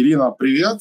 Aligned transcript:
Ирина, 0.00 0.30
привет. 0.30 0.80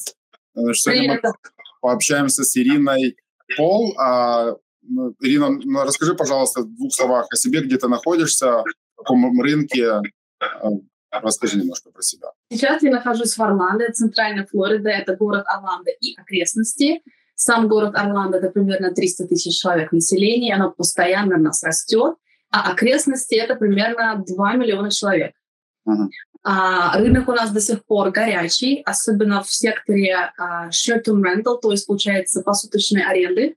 Значит, 0.53 0.81
сегодня 0.81 1.21
мы 1.23 1.33
пообщаемся 1.79 2.43
с 2.43 2.57
Ириной 2.57 3.15
Пол. 3.55 3.97
А, 3.97 4.55
ну, 4.81 5.15
Ирина, 5.21 5.49
ну, 5.49 5.83
расскажи, 5.83 6.15
пожалуйста, 6.15 6.61
в 6.61 6.75
двух 6.75 6.93
словах 6.93 7.27
о 7.31 7.35
себе, 7.37 7.61
где 7.61 7.77
ты 7.77 7.87
находишься, 7.87 8.63
в 8.95 8.97
каком 8.97 9.39
рынке. 9.39 10.01
А, 10.39 10.69
расскажи 11.11 11.57
немножко 11.57 11.91
про 11.91 12.01
себя. 12.01 12.27
Сейчас 12.51 12.83
я 12.83 12.91
нахожусь 12.91 13.37
в 13.37 13.41
Орландо, 13.41 13.89
центральная 13.93 14.45
Флорида, 14.51 14.89
это 14.89 15.15
город 15.15 15.45
Орландо 15.47 15.91
и 15.91 16.13
окрестности. 16.17 17.01
Сам 17.35 17.69
город 17.69 17.95
Орландо— 17.95 18.37
это 18.39 18.49
примерно 18.49 18.93
300 18.93 19.27
тысяч 19.27 19.61
человек 19.61 19.93
населения, 19.93 20.55
оно 20.55 20.71
постоянно 20.71 21.37
нас 21.37 21.63
растет, 21.63 22.15
а 22.49 22.71
окрестности— 22.71 23.35
это 23.35 23.55
примерно 23.55 24.21
2 24.27 24.53
миллиона 24.55 24.91
человек. 24.91 25.33
Uh-huh. 25.87 26.09
А, 26.47 26.95
рынок 26.99 27.27
у 27.27 27.31
нас 27.31 27.49
до 27.49 27.59
сих 27.59 27.83
пор 27.85 28.11
горячий, 28.11 28.83
особенно 28.85 29.41
в 29.41 29.51
секторе 29.51 30.31
а, 30.37 30.69
short-term 30.69 31.23
rental, 31.23 31.59
то 31.59 31.71
есть, 31.71 31.87
получается, 31.87 32.43
посуточной 32.43 33.03
аренды. 33.03 33.55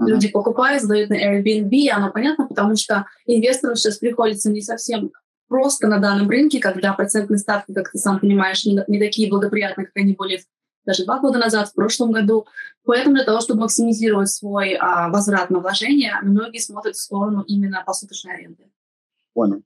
Uh-huh. 0.00 0.06
Люди 0.06 0.28
покупают, 0.28 0.82
сдают 0.82 1.10
на 1.10 1.16
Airbnb, 1.16 1.68
и 1.68 1.90
оно 1.90 2.10
понятно, 2.10 2.46
потому 2.46 2.76
что 2.76 3.04
инвесторам 3.26 3.76
сейчас 3.76 3.98
приходится 3.98 4.48
не 4.50 4.62
совсем 4.62 5.12
просто 5.48 5.86
на 5.86 5.98
данном 5.98 6.30
рынке, 6.30 6.60
когда 6.60 6.94
процентные 6.94 7.36
ставки, 7.36 7.74
как 7.74 7.90
ты 7.92 7.98
сам 7.98 8.18
понимаешь, 8.18 8.64
не, 8.64 8.82
не 8.88 8.98
такие 8.98 9.28
благоприятные, 9.28 9.88
как 9.88 9.96
они 9.96 10.14
были 10.14 10.42
даже 10.86 11.04
два 11.04 11.18
года 11.18 11.38
назад, 11.38 11.68
в 11.68 11.74
прошлом 11.74 12.10
году. 12.10 12.46
Поэтому 12.86 13.16
для 13.16 13.24
того, 13.24 13.42
чтобы 13.42 13.60
максимизировать 13.60 14.30
свой 14.30 14.78
а, 14.80 15.10
возврат 15.10 15.50
на 15.50 15.58
вложение, 15.58 16.14
многие 16.22 16.60
смотрят 16.60 16.96
в 16.96 17.02
сторону 17.02 17.42
именно 17.46 17.82
посуточной 17.84 18.36
аренды. 18.36 18.64
Понял. 19.34 19.62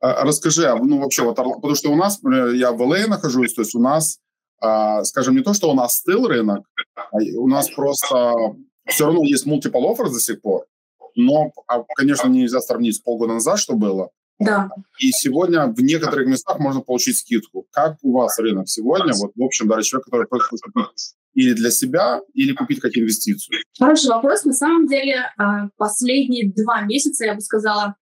А, 0.00 0.24
расскажи, 0.24 0.66
а, 0.66 0.76
ну 0.76 1.00
вообще, 1.00 1.22
вот, 1.22 1.36
потому 1.36 1.74
что 1.74 1.90
у 1.90 1.96
нас, 1.96 2.20
я 2.22 2.72
в 2.72 2.80
ЛА 2.80 3.06
нахожусь, 3.08 3.54
то 3.54 3.62
есть 3.62 3.74
у 3.74 3.80
нас, 3.80 4.18
а, 4.60 5.02
скажем, 5.04 5.34
не 5.34 5.42
то, 5.42 5.54
что 5.54 5.70
у 5.70 5.74
нас 5.74 5.96
стыл 5.96 6.26
рынок, 6.26 6.64
у 7.12 7.48
нас 7.48 7.68
просто 7.70 8.34
все 8.86 9.06
равно 9.06 9.22
есть 9.24 9.46
multiple 9.46 9.82
offers 9.82 10.10
до 10.10 10.20
сих 10.20 10.40
пор, 10.40 10.66
но, 11.16 11.50
конечно, 11.96 12.28
нельзя 12.28 12.60
сравнить 12.60 12.96
с 12.96 13.00
полгода 13.00 13.34
назад, 13.34 13.58
что 13.58 13.74
было. 13.74 14.10
Да. 14.38 14.70
И 15.00 15.10
сегодня 15.10 15.66
в 15.66 15.80
некоторых 15.82 16.28
местах 16.28 16.60
можно 16.60 16.80
получить 16.80 17.18
скидку. 17.18 17.66
Как 17.72 17.96
у 18.02 18.12
вас 18.12 18.38
рынок 18.38 18.68
сегодня? 18.68 19.12
Вот, 19.14 19.32
в 19.34 19.42
общем, 19.42 19.66
да, 19.66 19.82
человек, 19.82 20.04
который 20.04 20.28
хочет 20.28 20.60
купить 20.60 21.14
или 21.34 21.54
для 21.54 21.72
себя, 21.72 22.20
или 22.34 22.52
купить 22.52 22.78
как 22.78 22.96
инвестицию? 22.96 23.58
Хороший 23.78 24.10
вопрос. 24.10 24.44
На 24.44 24.52
самом 24.52 24.86
деле, 24.86 25.24
последние 25.76 26.52
два 26.52 26.82
месяца, 26.82 27.24
я 27.24 27.34
бы 27.34 27.40
сказала, 27.40 27.96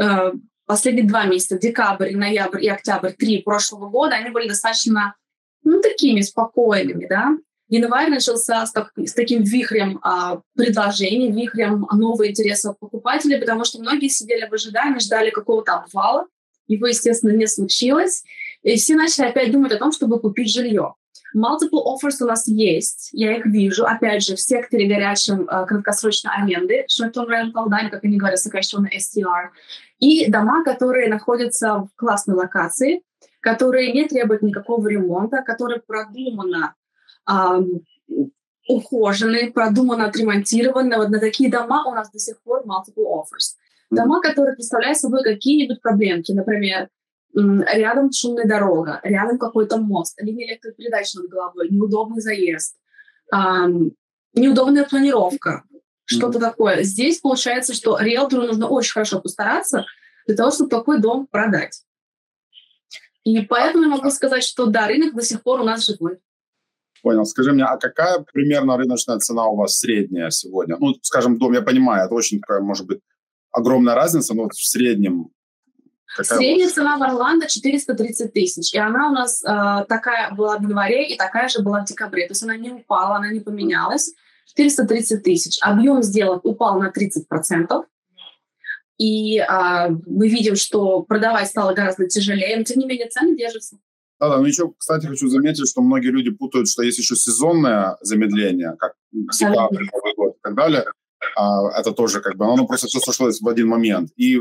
э, 0.00 0.32
последние 0.68 1.06
два 1.06 1.24
месяца, 1.24 1.58
декабрь, 1.58 2.14
ноябрь 2.14 2.64
и 2.64 2.68
октябрь, 2.68 3.12
три 3.12 3.42
прошлого 3.42 3.88
года, 3.88 4.16
они 4.16 4.30
были 4.30 4.46
достаточно, 4.46 5.16
ну, 5.64 5.80
такими 5.80 6.20
спокойными, 6.20 7.06
да. 7.06 7.36
Январь 7.70 8.08
начался 8.08 8.64
с, 8.64 8.72
так, 8.72 8.92
с 8.96 9.12
таким 9.12 9.42
вихрем 9.42 9.98
а, 10.02 10.40
предложений, 10.56 11.32
вихрем 11.32 11.86
нового 11.92 12.28
интереса 12.28 12.74
покупателей, 12.78 13.38
потому 13.38 13.64
что 13.64 13.80
многие 13.80 14.08
сидели 14.08 14.46
в 14.48 14.54
ожидании, 14.54 15.00
ждали 15.00 15.30
какого-то 15.30 15.74
обвала. 15.74 16.26
Его, 16.66 16.86
естественно, 16.86 17.32
не 17.32 17.46
случилось. 17.46 18.24
И 18.62 18.76
все 18.76 18.94
начали 18.94 19.26
опять 19.26 19.52
думать 19.52 19.72
о 19.72 19.78
том, 19.78 19.92
чтобы 19.92 20.18
купить 20.18 20.50
жилье. 20.50 20.94
Multiple 21.36 21.84
offers 21.84 22.22
у 22.22 22.26
нас 22.26 22.48
есть, 22.48 23.10
я 23.12 23.36
их 23.36 23.44
вижу, 23.44 23.84
опять 23.84 24.22
же, 24.22 24.34
в 24.34 24.40
секторе 24.40 24.86
горячем 24.86 25.42
э, 25.42 25.66
краткосрочной 25.66 26.32
аренды, 26.34 26.86
short-term 26.88 27.26
rental, 27.28 27.68
да, 27.68 27.90
как 27.90 28.02
они 28.04 28.16
говорят, 28.16 28.38
сокращенно 28.38 28.86
STR, 28.86 29.50
и 29.98 30.30
дома, 30.30 30.64
которые 30.64 31.08
находятся 31.08 31.74
в 31.78 31.88
классной 31.96 32.36
локации, 32.36 33.02
которые 33.40 33.92
не 33.92 34.06
требуют 34.06 34.42
никакого 34.42 34.86
ремонта, 34.88 35.42
которые 35.42 35.80
продуманно 35.80 36.74
э, 37.30 37.60
ухожены, 38.68 39.52
продуманно 39.52 40.06
отремонтированы. 40.06 40.96
Вот 40.96 41.08
на 41.08 41.18
такие 41.18 41.50
дома 41.50 41.84
у 41.86 41.94
нас 41.94 42.10
до 42.10 42.18
сих 42.18 42.40
пор 42.42 42.64
multiple 42.64 43.06
offers. 43.06 43.56
Дома, 43.90 44.20
которые 44.20 44.54
представляют 44.54 44.98
собой 44.98 45.22
какие-нибудь 45.22 45.80
проблемки, 45.80 46.32
например, 46.32 46.88
рядом 47.34 48.12
шумная 48.12 48.46
дорога, 48.46 49.00
рядом 49.02 49.38
какой-то 49.38 49.78
мост, 49.78 50.20
линия 50.20 50.46
электропередач 50.46 51.14
над 51.14 51.28
головой, 51.28 51.68
неудобный 51.70 52.20
заезд, 52.20 52.76
эм, 53.32 53.92
неудобная 54.34 54.84
планировка, 54.84 55.64
что-то 56.08 56.38
mm-hmm. 56.38 56.42
такое. 56.42 56.82
Здесь 56.82 57.20
получается, 57.20 57.74
что 57.74 57.98
риэлтору 57.98 58.42
нужно 58.42 58.66
очень 58.66 58.92
хорошо 58.92 59.20
постараться 59.20 59.84
для 60.26 60.36
того, 60.36 60.50
чтобы 60.50 60.70
такой 60.70 61.00
дом 61.00 61.26
продать. 61.26 61.82
И 63.24 63.40
поэтому 63.42 63.84
я 63.84 63.90
могу 63.90 64.10
сказать, 64.10 64.42
что 64.42 64.66
да, 64.66 64.86
рынок 64.86 65.14
до 65.14 65.22
сих 65.22 65.42
пор 65.42 65.60
у 65.60 65.64
нас 65.64 65.84
живой. 65.84 66.18
Понял. 67.02 67.26
Скажи 67.26 67.52
мне, 67.52 67.64
а 67.64 67.76
какая 67.76 68.24
примерно 68.32 68.76
рыночная 68.76 69.18
цена 69.18 69.46
у 69.46 69.56
вас 69.56 69.78
средняя 69.78 70.30
сегодня? 70.30 70.76
Ну, 70.80 70.94
скажем, 71.02 71.38
дом, 71.38 71.52
я 71.52 71.62
понимаю, 71.62 72.06
это 72.06 72.14
очень 72.14 72.40
такая, 72.40 72.60
может 72.60 72.86
быть, 72.86 73.00
огромная 73.52 73.94
разница, 73.94 74.34
но 74.34 74.44
вот 74.44 74.54
в 74.54 74.66
среднем 74.66 75.30
Какая 76.16 76.38
Средняя 76.38 76.70
цена 76.70 76.96
в 76.96 77.02
Орландо 77.02 77.46
430 77.46 78.32
тысяч. 78.32 78.72
И 78.72 78.78
она 78.78 79.10
у 79.10 79.12
нас 79.12 79.44
э, 79.44 79.84
такая 79.88 80.32
была 80.32 80.56
в 80.56 80.62
январе 80.62 81.06
и 81.06 81.18
такая 81.18 81.48
же 81.48 81.62
была 81.62 81.82
в 81.82 81.84
декабре. 81.84 82.26
То 82.26 82.32
есть 82.32 82.42
она 82.42 82.56
не 82.56 82.70
упала, 82.70 83.16
она 83.16 83.30
не 83.30 83.40
поменялась. 83.40 84.14
430 84.56 85.22
тысяч. 85.22 85.58
Объем 85.62 86.02
сделок 86.02 86.44
упал 86.44 86.80
на 86.80 86.90
30%. 86.90 87.84
И 88.98 89.38
э, 89.38 89.88
мы 90.06 90.28
видим, 90.28 90.56
что 90.56 91.02
продавать 91.02 91.48
стало 91.48 91.72
гораздо 91.72 92.08
тяжелее, 92.08 92.56
но 92.56 92.64
тем 92.64 92.80
не 92.80 92.86
менее 92.86 93.08
цены 93.08 93.36
держатся. 93.36 93.78
Да, 94.20 94.28
да, 94.28 94.38
ну 94.38 94.46
еще, 94.46 94.72
кстати, 94.76 95.06
хочу 95.06 95.28
заметить, 95.28 95.68
что 95.68 95.80
многие 95.80 96.08
люди 96.08 96.30
путают, 96.30 96.68
что 96.68 96.82
есть 96.82 96.98
еще 96.98 97.14
сезонное 97.14 97.96
замедление, 98.00 98.74
как 98.76 98.94
декабрь, 99.12 99.84
Новый 99.92 100.14
год 100.16 100.36
и 100.36 100.40
так 100.42 100.56
далее. 100.56 100.84
А, 101.36 101.70
это 101.78 101.92
тоже 101.92 102.20
как 102.20 102.36
бы, 102.36 102.44
оно 102.44 102.66
просто 102.66 102.88
все 102.88 102.98
сошлось 102.98 103.40
в 103.40 103.48
один 103.48 103.68
момент. 103.68 104.10
И 104.16 104.40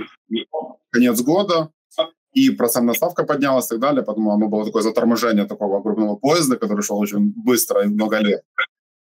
конец 0.89 1.21
года, 1.21 1.69
и 2.33 2.49
процентная 2.49 2.95
ставка 2.95 3.23
поднялась 3.23 3.67
и 3.67 3.69
так 3.69 3.79
далее, 3.79 4.03
поэтому 4.03 4.33
оно 4.33 4.47
было 4.47 4.65
такое 4.65 4.81
заторможение 4.81 5.45
такого 5.45 5.77
огромного 5.77 6.15
поезда, 6.15 6.55
который 6.57 6.81
шел 6.81 6.97
очень 6.97 7.33
быстро 7.35 7.83
и 7.83 7.87
много 7.87 8.17
лет. 8.17 8.41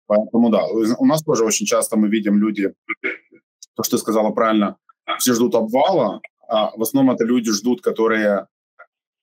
Поэтому 0.08 0.50
да, 0.50 0.66
у 0.68 1.06
нас 1.06 1.24
тоже 1.24 1.46
очень 1.46 1.66
часто 1.66 1.98
мы 1.98 2.10
видим 2.10 2.38
люди, 2.38 2.74
то, 3.76 3.84
что 3.84 3.98
ты 3.98 4.02
сказала 4.02 4.32
правильно, 4.32 4.78
все 5.20 5.34
ждут 5.34 5.56
обвала, 5.56 6.22
а 6.48 6.72
в 6.76 6.82
основном 6.82 7.16
это 7.16 7.24
люди 7.24 7.52
ждут, 7.52 7.82
которые, 7.82 8.48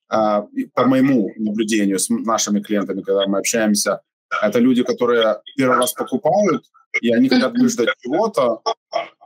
а, 0.09 0.45
по 0.73 0.85
моему 0.85 1.31
наблюдению 1.37 1.99
с 1.99 2.09
нашими 2.09 2.61
клиентами, 2.61 3.01
когда 3.01 3.25
мы 3.27 3.39
общаемся, 3.39 4.01
это 4.41 4.59
люди, 4.59 4.83
которые 4.83 5.41
первый 5.55 5.77
раз 5.77 5.93
покупают, 5.93 6.65
и 7.01 7.13
они 7.13 7.29
хотят 7.29 7.53
выждать 7.57 7.89
чего-то, 8.01 8.61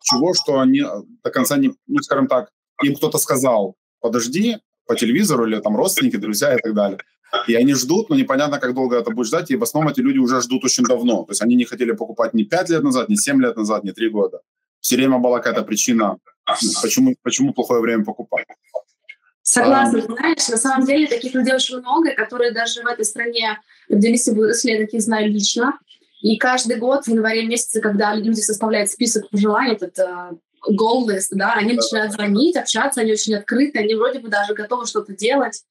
чего, 0.04 0.34
что 0.34 0.60
они 0.60 0.84
до 1.24 1.32
конца 1.32 1.58
не, 1.58 1.74
ну, 1.88 2.02
скажем 2.02 2.28
так, 2.28 2.50
им 2.84 2.96
кто-то 2.96 3.18
сказал, 3.18 3.76
подожди, 4.00 4.58
по 4.86 4.96
телевизору 4.96 5.46
или 5.46 5.60
там 5.60 5.76
родственники, 5.76 6.18
друзья 6.18 6.56
и 6.56 6.62
так 6.62 6.74
далее. 6.74 7.00
И 7.48 7.56
они 7.56 7.74
ждут, 7.74 8.10
но 8.10 8.16
непонятно, 8.16 8.60
как 8.60 8.74
долго 8.74 8.98
это 8.98 9.12
будет 9.12 9.28
ждать. 9.28 9.52
И 9.52 9.56
в 9.56 9.64
основном 9.64 9.92
эти 9.92 10.02
люди 10.02 10.18
уже 10.18 10.42
ждут 10.42 10.64
очень 10.64 10.84
давно. 10.84 11.24
То 11.24 11.32
есть 11.32 11.42
они 11.42 11.56
не 11.56 11.66
хотели 11.66 11.92
покупать 11.92 12.34
ни 12.34 12.44
5 12.44 12.70
лет 12.70 12.84
назад, 12.84 13.10
ни 13.10 13.16
7 13.16 13.42
лет 13.42 13.58
назад, 13.58 13.84
ни 13.84 13.92
3 13.92 14.10
года. 14.10 14.42
Все 14.80 14.96
время 14.96 15.18
была 15.18 15.40
какая-то 15.40 15.64
причина, 15.64 16.18
почему, 16.82 17.16
почему 17.24 17.54
плохое 17.54 17.82
время 17.82 18.06
покупать. 18.06 18.46
Согласна, 19.42 20.02
знаешь, 20.02 20.48
на 20.50 20.58
самом 20.58 20.86
деле 20.86 21.08
таких 21.08 21.34
людей 21.34 21.56
очень 21.56 21.78
много, 21.80 22.14
которые 22.14 22.52
даже 22.52 22.82
в 22.84 22.86
этой 22.86 23.06
стране 23.06 23.58
родились 23.90 24.28
и 24.28 24.32
выросли, 24.32 24.72
я 24.72 24.78
таких 24.78 25.02
знаю 25.02 25.32
лично. 25.32 25.80
И 26.22 26.38
каждый 26.38 26.78
год 26.78 27.06
в 27.06 27.08
январе 27.08 27.46
месяце, 27.46 27.80
когда 27.80 28.14
люди 28.14 28.42
составляют 28.42 28.90
список 28.90 29.30
пожеланий, 29.30 29.74
этот 29.74 29.98
uh, 30.00 30.38
goal 30.70 31.10
да, 31.32 31.54
они 31.54 31.74
начинают 31.74 32.12
звонить, 32.14 32.58
общаться, 32.58 33.02
они 33.02 33.14
очень 33.14 33.36
открыты, 33.36 33.80
они 33.80 33.96
вроде 33.96 34.20
бы 34.20 34.28
даже 34.28 34.54
готовы 34.54 34.86
что-то 34.86 35.16
делать. 35.16 35.64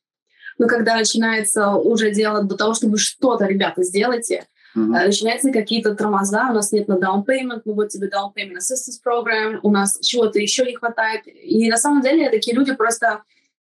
Но 0.59 0.67
когда 0.67 0.97
начинается 0.97 1.71
уже 1.71 2.11
дело 2.11 2.43
до 2.43 2.57
того, 2.57 2.75
чтобы 2.75 2.99
что-то, 2.99 3.47
ребята, 3.47 3.83
сделайте, 3.83 4.47
Mm-hmm. 4.77 5.07
Начинаются 5.07 5.51
какие-то 5.51 5.95
тормоза, 5.95 6.51
у 6.51 6.53
нас 6.53 6.71
нет 6.71 6.87
на 6.87 6.95
down 6.99 7.25
payment, 7.25 7.63
ну 7.65 7.73
вот 7.73 7.89
тебе 7.89 8.09
down 8.09 8.33
payment 8.37 8.59
assistance 8.59 9.01
program, 9.03 9.59
у 9.63 9.71
нас 9.71 9.99
чего-то 10.03 10.39
еще 10.39 10.67
не 10.67 10.75
хватает. 10.75 11.23
И 11.27 11.71
на 11.71 11.79
самом 11.79 12.03
деле 12.03 12.29
такие 12.29 12.55
люди 12.55 12.75
просто 12.75 13.23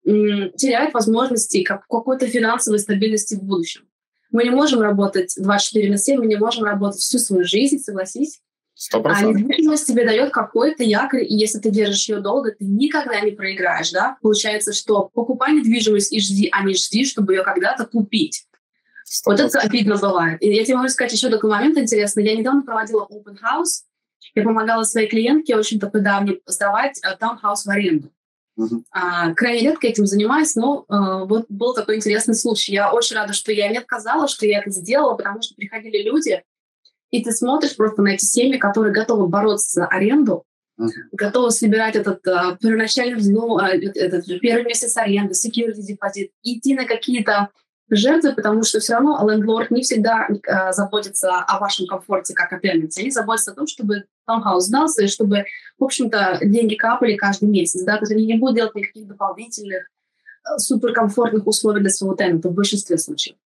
м, 0.07 0.51
теряют 0.53 0.95
возможности 0.95 1.61
как, 1.61 1.85
какой-то 1.87 2.25
финансовой 2.25 2.79
стабильности 2.79 3.35
в 3.35 3.43
будущем. 3.43 3.83
Мы 4.31 4.43
не 4.43 4.49
можем 4.49 4.81
работать 4.81 5.35
24 5.37 5.91
на 5.91 5.97
7, 5.97 6.19
мы 6.19 6.25
не 6.25 6.35
можем 6.35 6.63
работать 6.63 6.99
всю 6.99 7.19
свою 7.19 7.45
жизнь, 7.45 7.77
согласись. 7.77 8.41
100%. 8.77 9.01
А 9.05 9.23
недвижимость 9.23 9.87
тебе 9.87 10.05
дает 10.05 10.31
какой-то 10.31 10.83
якорь, 10.83 11.23
и 11.23 11.35
если 11.35 11.57
ты 11.59 11.71
держишь 11.71 12.09
ее 12.09 12.19
долго, 12.19 12.51
ты 12.51 12.63
никогда 12.63 13.19
не 13.21 13.31
проиграешь, 13.31 13.91
да? 13.91 14.17
Получается, 14.21 14.71
что 14.71 15.09
покупай 15.13 15.53
недвижимость 15.53 16.13
и 16.13 16.19
жди, 16.19 16.49
а 16.51 16.63
не 16.63 16.75
жди, 16.75 17.03
чтобы 17.03 17.33
ее 17.33 17.43
когда-то 17.43 17.87
купить. 17.87 18.45
100%. 19.07 19.21
Вот 19.25 19.39
это 19.39 19.59
обидно 19.59 19.97
бывает. 19.97 20.41
И 20.43 20.53
я 20.53 20.63
тебе 20.63 20.75
могу 20.75 20.89
сказать 20.89 21.13
еще 21.13 21.29
такой 21.29 21.49
момент 21.49 21.77
интересный. 21.77 22.25
Я 22.25 22.35
недавно 22.35 22.61
проводила 22.61 23.07
open 23.09 23.37
house. 23.41 23.83
Я 24.35 24.43
помогала 24.43 24.83
своей 24.83 25.07
клиентке 25.07 25.55
очень 25.55 25.79
такой 25.79 26.01
давней 26.01 26.41
сдавать 26.45 27.01
таунхаус 27.19 27.65
в 27.65 27.69
аренду. 27.69 28.11
Uh-huh. 28.59 28.81
А, 28.91 29.33
крайне 29.33 29.69
редко 29.69 29.87
этим 29.87 30.05
занимаюсь, 30.05 30.55
но 30.55 30.85
а, 30.87 31.25
вот 31.25 31.45
был 31.47 31.73
такой 31.73 31.95
интересный 31.95 32.35
случай. 32.35 32.73
Я 32.73 32.91
очень 32.91 33.15
рада, 33.15 33.33
что 33.33 33.51
я 33.51 33.67
не 33.69 33.77
отказала, 33.77 34.27
что 34.27 34.45
я 34.45 34.59
это 34.59 34.71
сделала, 34.71 35.15
потому 35.15 35.41
что 35.41 35.55
приходили 35.55 36.03
люди, 36.03 36.43
и 37.11 37.23
ты 37.23 37.31
смотришь 37.31 37.75
просто 37.75 38.01
на 38.01 38.09
эти 38.09 38.25
семьи, 38.25 38.57
которые 38.57 38.93
готовы 38.93 39.27
бороться 39.27 39.81
за 39.81 39.85
аренду, 39.87 40.43
uh-huh. 40.79 40.87
готовы 41.11 41.51
собирать 41.51 41.95
этот 41.95 42.27
а, 42.27 42.57
первоначальный 42.61 43.15
взнос, 43.15 43.61
а, 43.61 43.69
этот 43.69 44.25
первый 44.41 44.65
месяц 44.65 44.97
аренды, 44.97 45.33
security 45.33 45.81
депозит, 45.81 46.31
идти 46.43 46.75
на 46.75 46.85
какие-то 46.85 47.49
жертвы, 47.89 48.33
потому 48.33 48.63
что 48.63 48.79
все 48.79 48.93
равно 48.93 49.25
лендлорд 49.29 49.71
не 49.71 49.81
всегда 49.81 50.27
э, 50.27 50.73
заботится 50.73 51.39
о 51.39 51.59
вашем 51.59 51.87
комфорте 51.87 52.33
как 52.33 52.51
о 52.51 52.57
пленнице. 52.57 52.99
Они 52.99 53.11
заботятся 53.11 53.51
о 53.51 53.55
том, 53.55 53.67
чтобы 53.67 54.03
таунхаус 54.25 54.65
сдался, 54.65 55.03
и 55.03 55.07
чтобы, 55.07 55.45
в 55.79 55.83
общем-то, 55.83 56.39
деньги 56.41 56.75
капали 56.75 57.15
каждый 57.15 57.47
месяц. 57.47 57.83
Да? 57.83 57.93
То 57.93 58.01
есть 58.01 58.11
они 58.11 58.25
не 58.25 58.37
будут 58.37 58.57
делать 58.57 58.75
никаких 58.75 59.07
дополнительных 59.07 59.83
э, 59.83 60.57
суперкомфортных 60.57 61.47
условий 61.47 61.79
для 61.79 61.89
своего 61.89 62.15
тенанта 62.15 62.49
в 62.49 62.53
большинстве 62.53 62.97
случаев. 62.97 63.37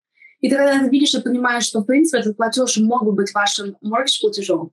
И 0.41 0.49
ты 0.49 0.57
когда 0.57 0.81
ты 0.81 0.89
видишь 0.89 1.15
и 1.15 1.21
понимаешь, 1.21 1.65
что, 1.65 1.81
в 1.81 1.85
принципе, 1.85 2.21
этот 2.21 2.37
платеж 2.37 2.79
мог 2.79 3.05
бы 3.05 3.13
быть 3.13 3.33
вашим 3.35 3.77
mortgage 3.85 4.21
платежом 4.21 4.73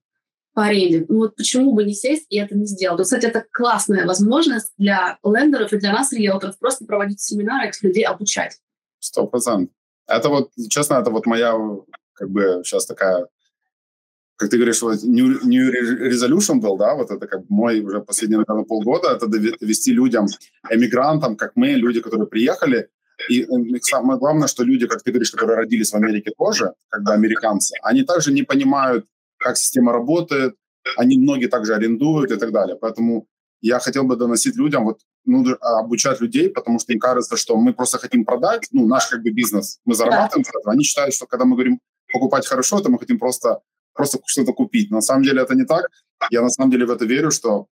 по 0.54 0.64
аренде, 0.64 1.06
ну 1.08 1.18
вот 1.18 1.36
почему 1.36 1.74
бы 1.74 1.84
не 1.84 1.94
сесть 1.94 2.26
и 2.30 2.40
это 2.40 2.58
не 2.58 2.66
сделать? 2.66 3.04
Кстати, 3.04 3.26
это 3.26 3.46
классная 3.52 4.08
возможность 4.08 4.72
для 4.78 5.20
лендеров 5.24 5.72
и 5.72 5.78
для 5.78 5.92
нас, 5.92 6.12
риэлторов, 6.12 6.58
просто 6.58 6.86
проводить 6.86 7.22
семинары, 7.22 7.68
этих 7.68 7.84
людей 7.84 8.04
обучать. 8.06 8.58
Сто 9.00 9.28
процентов. 9.28 9.76
Это 10.08 10.30
вот, 10.30 10.52
честно, 10.70 10.96
это 10.96 11.12
вот 11.12 11.26
моя, 11.26 11.54
как 12.14 12.30
бы, 12.32 12.62
сейчас 12.64 12.86
такая, 12.86 13.28
как 14.38 14.50
ты 14.50 14.58
говоришь, 14.58 14.82
вот 14.82 15.04
new, 15.04 15.44
new 15.44 15.72
resolution 16.10 16.56
был, 16.56 16.78
да, 16.78 16.96
вот 16.96 17.12
это 17.12 17.28
как 17.28 17.42
мой 17.50 17.82
уже 17.82 18.02
последние, 18.02 18.40
наверное, 18.40 18.66
полгода, 18.66 19.10
это 19.10 19.28
довести 19.28 19.94
людям, 19.94 20.28
эмигрантам, 20.72 21.36
как 21.36 21.52
мы, 21.56 21.74
люди, 21.74 22.02
которые 22.02 22.28
приехали, 22.28 22.90
и 23.30 23.46
самое 23.82 24.20
главное, 24.20 24.48
что 24.48 24.64
люди, 24.64 24.88
как 24.88 25.04
ты 25.04 25.12
говоришь, 25.12 25.32
которые 25.32 25.58
родились 25.58 25.92
в 25.92 25.96
Америке 25.96 26.32
тоже, 26.38 26.74
когда 26.90 27.14
американцы, 27.14 27.74
они 27.82 28.04
также 28.04 28.32
не 28.32 28.44
понимают, 28.44 29.06
как 29.38 29.58
система 29.58 29.92
работает, 29.92 30.56
они 30.96 31.18
многие 31.18 31.48
также 31.48 31.76
арендуют 31.76 32.32
и 32.32 32.38
так 32.38 32.52
далее. 32.52 32.78
Поэтому 32.80 33.28
я 33.62 33.80
хотел 33.80 34.04
бы 34.04 34.16
доносить 34.16 34.56
людям, 34.56 34.86
вот, 34.86 35.00
ну, 35.26 35.44
обучать 35.62 36.22
людей, 36.22 36.50
потому 36.50 36.80
что 36.80 36.94
им 36.94 37.00
кажется, 37.00 37.38
что 37.38 37.58
мы 37.58 37.74
просто 37.74 37.98
хотим 37.98 38.24
продать, 38.24 38.68
ну, 38.72 38.88
наш 38.88 39.08
как 39.08 39.24
бы 39.24 39.32
бизнес, 39.32 39.80
мы 39.86 39.96
зарабатываем 39.96 40.46
да. 40.64 40.72
Они 40.72 40.84
считают, 40.84 41.14
что 41.14 41.26
когда 41.26 41.46
мы 41.46 41.56
говорим 41.56 41.80
покупать 42.14 42.48
хорошо, 42.48 42.80
то 42.80 42.90
мы 42.90 43.00
хотим 43.00 43.20
просто, 43.20 43.60
просто 43.94 44.20
что-то 44.26 44.54
купить. 44.54 44.92
На 44.92 45.02
самом 45.02 45.24
деле 45.24 45.42
это 45.42 45.56
не 45.56 45.66
так. 45.66 45.90
Я 46.30 46.42
на 46.42 46.50
самом 46.50 46.72
деле 46.72 46.86
в 46.86 46.92
это 46.92 47.06
верю, 47.06 47.32
что 47.32 47.68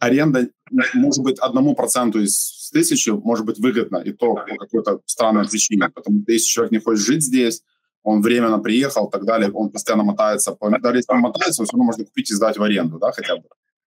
аренда 0.00 0.48
может 0.94 1.22
быть 1.22 1.38
одному 1.38 1.74
проценту 1.76 2.20
из 2.20 2.70
тысячи 2.72 3.10
может 3.10 3.46
быть 3.46 3.58
выгодна, 3.58 3.98
и 3.98 4.12
то 4.12 4.34
по 4.34 4.56
какой-то 4.56 5.00
странной 5.06 5.48
причине. 5.48 5.88
Потому 5.88 6.22
что 6.22 6.32
если 6.32 6.46
человек 6.46 6.72
не 6.72 6.78
хочет 6.78 7.04
жить 7.04 7.22
здесь, 7.22 7.62
он 8.02 8.22
временно 8.22 8.58
приехал 8.58 9.08
и 9.08 9.10
так 9.10 9.24
далее, 9.24 9.50
он 9.52 9.70
постоянно 9.70 10.04
мотается. 10.04 10.56
Даже 10.80 10.96
если 10.96 11.12
он 11.12 11.20
мотается, 11.20 11.62
все 11.64 11.72
равно 11.72 11.84
можно 11.84 12.04
купить 12.04 12.30
и 12.30 12.34
сдать 12.34 12.56
в 12.56 12.62
аренду, 12.62 12.98
да, 12.98 13.12
хотя 13.12 13.36
бы. 13.36 13.44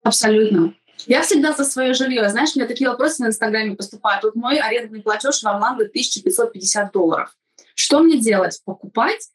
Абсолютно. 0.02 0.74
Я 1.06 1.22
всегда 1.22 1.52
за 1.52 1.64
свое 1.64 1.94
жилье. 1.94 2.28
Знаешь, 2.28 2.50
у 2.54 2.58
меня 2.58 2.68
такие 2.68 2.88
вопросы 2.88 3.22
на 3.22 3.28
Инстаграме 3.28 3.76
поступают. 3.76 4.24
Вот 4.24 4.34
мой 4.34 4.58
арендный 4.58 5.02
платеж 5.02 5.42
в 5.42 5.46
Орландо 5.46 5.84
1550 5.84 6.92
долларов. 6.92 7.36
Что 7.74 8.00
мне 8.00 8.18
делать? 8.18 8.60
Покупать 8.64 9.30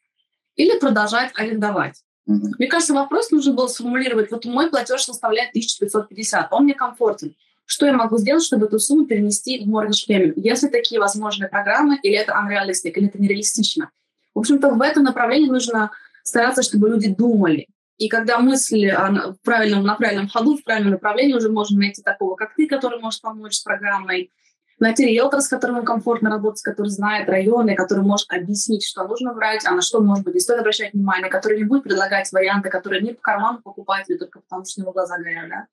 или 0.56 0.78
продолжать 0.78 1.32
арендовать? 1.34 2.02
Mm-hmm. 2.28 2.54
Мне 2.58 2.68
кажется, 2.68 2.94
вопрос 2.94 3.30
нужно 3.30 3.52
было 3.52 3.68
сформулировать. 3.68 4.30
Вот 4.30 4.44
мой 4.44 4.68
платеж 4.68 5.02
составляет 5.02 5.50
1550, 5.50 6.52
он 6.52 6.64
мне 6.64 6.74
комфортен. 6.74 7.34
Что 7.64 7.86
я 7.86 7.92
могу 7.92 8.16
сделать, 8.18 8.44
чтобы 8.44 8.66
эту 8.66 8.78
сумму 8.78 9.06
перенести 9.06 9.64
в 9.64 9.68
mortgage 9.68 10.08
payment? 10.08 10.34
Если 10.36 10.68
такие 10.68 11.00
возможные 11.00 11.48
программы, 11.48 11.98
или 12.02 12.14
это 12.14 12.32
unrealistic, 12.32 12.92
или 12.92 13.08
это 13.08 13.20
нереалистично. 13.20 13.90
В 14.34 14.38
общем-то, 14.40 14.70
в 14.70 14.82
этом 14.82 15.02
направлении 15.02 15.48
нужно 15.48 15.90
стараться, 16.22 16.62
чтобы 16.62 16.88
люди 16.88 17.08
думали. 17.08 17.66
И 17.98 18.08
когда 18.08 18.38
мысли 18.38 18.94
в 18.94 19.36
правильном, 19.42 19.84
на 19.84 19.94
правильном 19.94 20.28
ходу, 20.28 20.56
в 20.56 20.64
правильном 20.64 20.92
направлении, 20.92 21.34
уже 21.34 21.48
можно 21.48 21.78
найти 21.78 22.02
такого, 22.02 22.36
как 22.36 22.54
ты, 22.54 22.66
который 22.66 23.00
может 23.00 23.22
помочь 23.22 23.54
с 23.54 23.62
программой, 23.62 24.30
найти 24.78 25.06
риэлтора, 25.06 25.40
с 25.40 25.48
которым 25.48 25.84
комфортно 25.84 26.30
работать, 26.30 26.62
который 26.62 26.88
знает 26.88 27.28
районы, 27.28 27.74
который 27.74 28.04
может 28.04 28.30
объяснить, 28.30 28.84
что 28.84 29.06
нужно 29.06 29.32
брать, 29.34 29.64
а 29.64 29.72
на 29.72 29.82
что, 29.82 30.00
может 30.00 30.24
быть, 30.24 30.34
не 30.34 30.40
стоит 30.40 30.60
обращать 30.60 30.92
внимание, 30.92 31.30
который 31.30 31.58
не 31.58 31.64
будет 31.64 31.84
предлагать 31.84 32.30
варианты, 32.32 32.68
которые 32.68 33.02
не 33.02 33.14
по 33.14 33.20
карману 33.22 33.60
покупателю, 33.62 34.18
только 34.18 34.40
потому 34.40 34.64
что 34.64 34.80
у 34.80 34.82
него 34.82 34.92
глаза 34.92 35.18
горят, 35.18 35.48
да? 35.48 35.66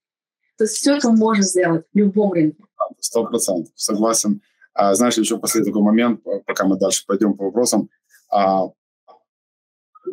То 0.58 0.66
есть 0.66 0.76
все 0.78 0.96
это 0.96 1.10
можно 1.10 1.44
сделать 1.44 1.86
в 1.94 1.98
любом 1.98 2.32
рынке. 2.32 2.64
Сто 3.00 3.26
процентов, 3.26 3.74
согласен. 3.76 4.42
А, 4.74 4.94
знаешь, 4.94 5.18
еще 5.18 5.38
последний 5.38 5.72
такой 5.72 5.84
момент, 5.84 6.22
пока 6.46 6.66
мы 6.66 6.78
дальше 6.78 7.04
пойдем 7.06 7.34
по 7.34 7.46
вопросам. 7.46 7.90
А, 8.32 8.68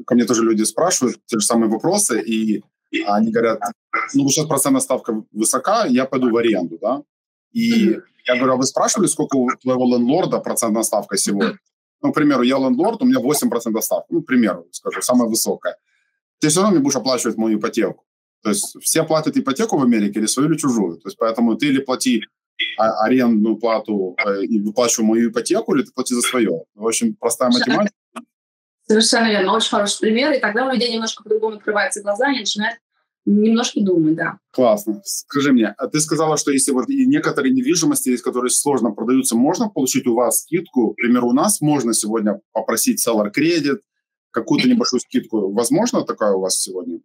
ко 0.06 0.14
мне 0.14 0.24
тоже 0.24 0.42
люди 0.42 0.62
спрашивают 0.62 1.18
те 1.26 1.38
же 1.38 1.46
самые 1.46 1.70
вопросы, 1.70 2.20
и 2.20 2.64
они 3.06 3.30
говорят, 3.30 3.60
ну, 4.14 4.28
сейчас 4.28 4.46
процентная 4.46 4.80
ставка 4.80 5.22
высока, 5.30 5.84
я 5.86 6.06
пойду 6.06 6.30
в 6.30 6.36
аренду, 6.36 6.78
да? 6.80 7.02
И 7.52 7.98
я 8.34 8.36
говорю, 8.36 8.54
а 8.54 8.56
вы 8.56 8.64
спрашивали, 8.64 9.06
сколько 9.06 9.36
у 9.36 9.50
твоего 9.62 9.84
лендлорда 9.96 10.38
процентная 10.38 10.82
ставка 10.82 11.16
сегодня? 11.16 11.58
Ну, 12.02 12.12
к 12.12 12.14
примеру, 12.14 12.42
я 12.42 12.58
лендлорд, 12.58 13.02
у 13.02 13.04
меня 13.04 13.20
8% 13.20 13.80
ставка, 13.80 14.06
ну, 14.08 14.22
к 14.22 14.26
примеру, 14.26 14.66
скажу, 14.72 15.02
самая 15.02 15.28
высокая. 15.28 15.76
Ты 16.40 16.48
все 16.48 16.60
равно 16.60 16.76
мне 16.76 16.82
будешь 16.82 16.96
оплачивать 16.96 17.36
мою 17.36 17.58
ипотеку. 17.58 18.04
То 18.42 18.50
есть 18.50 18.76
все 18.80 19.04
платят 19.04 19.36
ипотеку 19.36 19.76
в 19.76 19.82
Америке 19.82 20.20
или 20.20 20.26
свою, 20.26 20.48
или 20.48 20.56
чужую. 20.56 20.96
То 20.96 21.08
есть 21.08 21.18
поэтому 21.18 21.56
ты 21.56 21.66
или 21.66 21.80
плати 21.80 22.24
арендную 22.76 23.56
плату 23.56 24.16
э, 24.24 24.44
и 24.44 24.60
выплачивай 24.60 25.06
мою 25.06 25.30
ипотеку, 25.30 25.74
или 25.74 25.82
ты 25.82 25.92
плати 25.92 26.14
за 26.14 26.22
свое. 26.22 26.64
Очень 26.74 27.14
простая 27.14 27.50
математика. 27.50 27.94
Совершенно 28.86 29.28
верно. 29.28 29.54
Очень 29.54 29.70
хороший 29.70 30.00
пример. 30.00 30.32
И 30.32 30.40
тогда 30.40 30.66
у 30.66 30.72
людей 30.72 30.92
немножко 30.92 31.22
по-другому 31.22 31.56
открываются 31.56 32.02
глаза, 32.02 32.26
они 32.26 32.40
начинают 32.40 32.78
немножко 33.26 33.80
думать, 33.80 34.16
да. 34.16 34.38
Классно. 34.52 35.00
Скажи 35.04 35.52
мне, 35.52 35.74
а 35.76 35.88
ты 35.88 36.00
сказала, 36.00 36.36
что 36.36 36.50
если 36.50 36.72
вот 36.72 36.88
и 36.88 37.06
некоторые 37.06 37.52
недвижимости, 37.52 38.10
есть, 38.10 38.22
которые 38.22 38.50
сложно 38.50 38.90
продаются, 38.90 39.36
можно 39.36 39.68
получить 39.68 40.06
у 40.06 40.14
вас 40.14 40.42
скидку? 40.42 40.92
К 40.92 40.96
примеру, 40.96 41.28
у 41.28 41.32
нас 41.32 41.60
можно 41.60 41.94
сегодня 41.94 42.40
попросить 42.52 43.06
seller 43.06 43.30
кредит, 43.30 43.80
какую-то 44.30 44.68
небольшую 44.68 45.00
скидку. 45.00 45.52
Возможно 45.52 46.02
такая 46.04 46.32
у 46.32 46.40
вас 46.40 46.60
сегодня? 46.60 47.00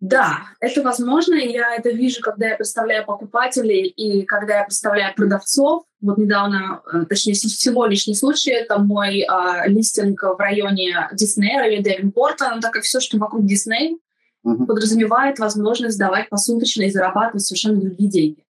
Да, 0.00 0.40
это 0.60 0.82
возможно. 0.82 1.34
Я 1.34 1.74
это 1.74 1.90
вижу, 1.90 2.20
когда 2.20 2.48
я 2.48 2.56
представляю 2.56 3.06
покупателей 3.06 3.86
и 3.86 4.24
когда 4.26 4.58
я 4.58 4.64
представляю 4.64 5.14
продавцов. 5.14 5.84
Вот 6.02 6.18
недавно, 6.18 6.82
э, 6.92 7.06
точнее, 7.06 7.32
всего 7.32 7.86
лишний 7.86 8.14
случай, 8.14 8.50
это 8.50 8.78
мой 8.78 9.20
э, 9.20 9.68
листинг 9.68 10.22
в 10.22 10.36
районе 10.38 11.08
Диснея, 11.14 11.60
районе 11.60 11.82
Девинпорта. 11.82 12.52
Но 12.54 12.60
так 12.60 12.74
как 12.74 12.82
все, 12.82 13.00
что 13.00 13.16
вокруг 13.16 13.46
Дисней, 13.46 13.98
uh-huh. 14.46 14.66
подразумевает 14.66 15.38
возможность 15.38 15.98
давать 15.98 16.28
посуточно 16.28 16.82
и 16.82 16.90
зарабатывать 16.90 17.42
совершенно 17.42 17.80
другие 17.80 18.10
деньги. 18.10 18.44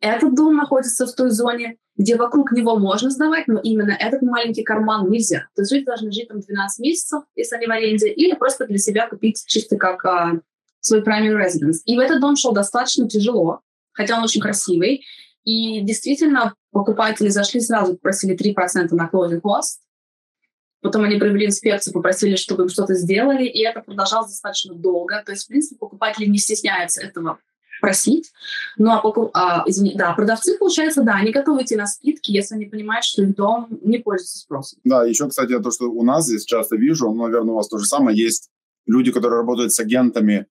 Этот 0.00 0.34
дом 0.34 0.56
находится 0.56 1.06
в 1.06 1.14
той 1.14 1.30
зоне, 1.30 1.76
где 1.96 2.16
вокруг 2.16 2.52
него 2.52 2.78
можно 2.78 3.10
сдавать, 3.10 3.48
но 3.48 3.58
именно 3.60 3.92
этот 3.92 4.22
маленький 4.22 4.62
карман 4.62 5.10
нельзя. 5.10 5.48
То 5.54 5.62
есть 5.62 5.72
жить 5.72 5.86
должны 5.86 6.12
жить 6.12 6.28
там 6.28 6.40
12 6.40 6.78
месяцев, 6.80 7.22
если 7.34 7.56
они 7.56 7.66
в 7.66 7.70
аренде, 7.70 8.12
или 8.12 8.34
просто 8.34 8.66
для 8.66 8.78
себя 8.78 9.08
купить 9.08 9.42
чисто 9.46 9.76
как 9.76 10.04
а, 10.04 10.40
свой 10.80 11.02
primary 11.02 11.34
residence. 11.34 11.78
И 11.86 11.96
в 11.96 12.00
этот 12.00 12.20
дом 12.20 12.36
шел 12.36 12.52
достаточно 12.52 13.08
тяжело, 13.08 13.60
хотя 13.92 14.18
он 14.18 14.24
очень 14.24 14.40
красивый. 14.40 15.04
И 15.44 15.80
действительно, 15.80 16.54
покупатели 16.72 17.28
зашли 17.28 17.60
сразу, 17.60 17.94
попросили 17.94 18.36
3% 18.36 18.88
на 18.90 19.08
closing 19.12 19.40
cost. 19.40 19.78
Потом 20.82 21.04
они 21.04 21.16
провели 21.16 21.46
инспекцию, 21.46 21.94
попросили, 21.94 22.36
чтобы 22.36 22.64
им 22.64 22.68
что-то 22.68 22.94
сделали, 22.94 23.44
и 23.44 23.64
это 23.64 23.80
продолжалось 23.80 24.30
достаточно 24.30 24.74
долго. 24.74 25.22
То 25.24 25.32
есть, 25.32 25.44
в 25.44 25.48
принципе, 25.48 25.76
покупатели 25.78 26.26
не 26.26 26.38
стесняются 26.38 27.02
этого 27.02 27.38
просить. 27.80 28.32
Ну, 28.78 28.90
а, 28.90 29.00
покуп... 29.00 29.30
а 29.34 29.62
извини, 29.66 29.94
да, 29.94 30.12
продавцы, 30.12 30.56
получается, 30.58 31.02
да, 31.02 31.14
они 31.14 31.30
готовы 31.30 31.62
идти 31.62 31.76
на 31.76 31.86
скидки, 31.86 32.30
если 32.30 32.54
они 32.54 32.66
понимают, 32.66 33.04
что 33.04 33.22
их 33.22 33.34
дом 33.34 33.68
не 33.82 33.98
пользуется 33.98 34.38
спросом. 34.38 34.78
Да, 34.84 35.04
еще, 35.04 35.28
кстати, 35.28 35.58
то, 35.58 35.70
что 35.70 35.90
у 35.90 36.02
нас 36.02 36.26
здесь 36.26 36.44
часто 36.44 36.76
вижу, 36.76 37.12
наверное, 37.12 37.52
у 37.52 37.56
вас 37.56 37.68
то 37.68 37.78
же 37.78 37.84
самое, 37.84 38.16
есть 38.16 38.50
люди, 38.86 39.12
которые 39.12 39.38
работают 39.38 39.72
с 39.72 39.80
агентами, 39.80 40.46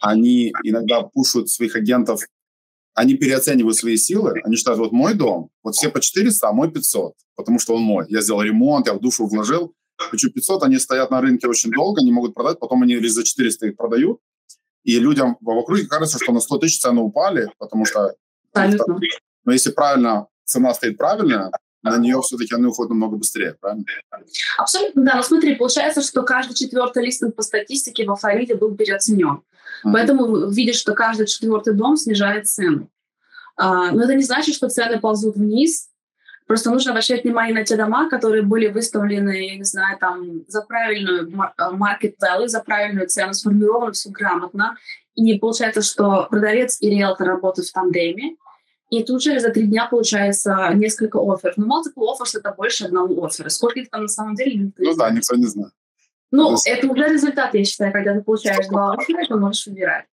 они 0.00 0.52
иногда 0.64 1.02
пушут 1.02 1.48
своих 1.48 1.76
агентов, 1.76 2.22
они 2.96 3.14
переоценивают 3.14 3.76
свои 3.76 3.98
силы, 3.98 4.40
они 4.42 4.56
считают, 4.56 4.80
вот 4.80 4.90
мой 4.90 5.14
дом, 5.14 5.50
вот 5.62 5.74
все 5.74 5.90
по 5.90 6.00
400, 6.00 6.48
а 6.48 6.52
мой 6.52 6.70
500, 6.72 7.12
потому 7.36 7.58
что 7.58 7.76
он 7.76 7.82
мой. 7.82 8.06
Я 8.08 8.22
сделал 8.22 8.42
ремонт, 8.42 8.86
я 8.86 8.94
в 8.94 9.00
душу 9.00 9.26
вложил, 9.26 9.74
хочу 9.98 10.30
500, 10.30 10.62
они 10.62 10.78
стоят 10.78 11.10
на 11.10 11.20
рынке 11.20 11.46
очень 11.46 11.70
долго, 11.70 12.02
не 12.02 12.10
могут 12.10 12.32
продать, 12.34 12.58
потом 12.58 12.82
они 12.82 12.96
за 13.06 13.22
400 13.22 13.66
их 13.66 13.76
продают, 13.76 14.18
и 14.82 14.98
людям 14.98 15.36
в 15.42 15.48
округе 15.50 15.86
кажется, 15.86 16.18
что 16.18 16.32
на 16.32 16.40
100 16.40 16.58
тысяч 16.58 16.80
цены 16.80 17.02
упали, 17.02 17.50
потому 17.58 17.84
что... 17.84 18.14
Абсолютно. 18.54 18.98
Но 19.44 19.52
если 19.52 19.72
правильно, 19.72 20.28
цена 20.44 20.72
стоит 20.72 20.96
правильная, 20.96 21.50
на 21.90 21.98
нее 21.98 22.20
все-таки 22.22 22.54
они 22.54 22.66
уходят 22.66 22.90
намного 22.90 23.16
быстрее, 23.16 23.56
правильно? 23.60 23.84
Абсолютно, 24.58 25.04
да. 25.04 25.16
Но 25.16 25.22
смотри, 25.22 25.54
получается, 25.54 26.02
что 26.02 26.22
каждый 26.22 26.54
четвертый 26.54 27.04
листинг 27.04 27.34
по 27.34 27.42
статистике 27.42 28.06
во 28.06 28.16
Флориде 28.16 28.54
был 28.54 28.74
переоценен. 28.74 29.42
Mm-hmm. 29.84 29.92
Поэтому 29.92 30.48
видишь, 30.50 30.76
что 30.76 30.94
каждый 30.94 31.26
четвертый 31.26 31.74
дом 31.74 31.96
снижает 31.96 32.46
цену. 32.46 32.88
А, 33.56 33.90
но 33.92 34.04
это 34.04 34.14
не 34.14 34.22
значит, 34.22 34.54
что 34.54 34.68
цены 34.68 35.00
ползут 35.00 35.36
вниз. 35.36 35.88
Просто 36.46 36.70
нужно 36.70 36.92
обращать 36.92 37.24
внимание 37.24 37.54
на 37.54 37.64
те 37.64 37.76
дома, 37.76 38.08
которые 38.08 38.42
были 38.42 38.68
выставлены, 38.68 39.48
я 39.48 39.56
не 39.56 39.64
знаю, 39.64 39.98
там, 39.98 40.44
за 40.46 40.62
правильную 40.62 41.32
а, 41.56 41.72
market 41.72 42.14
value, 42.22 42.46
за 42.46 42.60
правильную 42.60 43.08
цену, 43.08 43.34
сформированы 43.34 43.92
все 43.92 44.10
грамотно. 44.10 44.76
И 45.16 45.38
получается, 45.38 45.82
что 45.82 46.28
продавец 46.30 46.80
и 46.80 46.90
риэлтор 46.90 47.26
работают 47.26 47.68
в 47.68 47.72
тандеме, 47.72 48.36
и 48.90 49.02
тут 49.02 49.22
же 49.22 49.38
за 49.40 49.50
три 49.50 49.66
дня 49.66 49.86
получается 49.86 50.70
несколько 50.74 51.18
офферов. 51.18 51.56
Но 51.56 51.66
multiple 51.66 52.06
offers— 52.06 52.30
это 52.38 52.52
больше 52.52 52.84
одного 52.84 53.24
оффера. 53.24 53.48
Сколько 53.48 53.80
их 53.80 53.90
там 53.90 54.02
на 54.02 54.08
самом 54.08 54.34
деле? 54.34 54.72
Ну 54.76 54.96
да, 54.96 55.10
никто 55.10 55.34
не 55.36 55.46
знает. 55.46 55.72
Ну, 56.30 56.54
это, 56.54 56.60
это 56.66 56.88
уже 56.88 57.08
результат, 57.08 57.54
я 57.54 57.64
считаю, 57.64 57.92
когда 57.92 58.14
ты 58.14 58.22
получаешь 58.22 58.66
два 58.66 58.92
оффера, 58.94 59.24
ты 59.26 59.36
можешь 59.36 59.66
выбирать. 59.66 60.06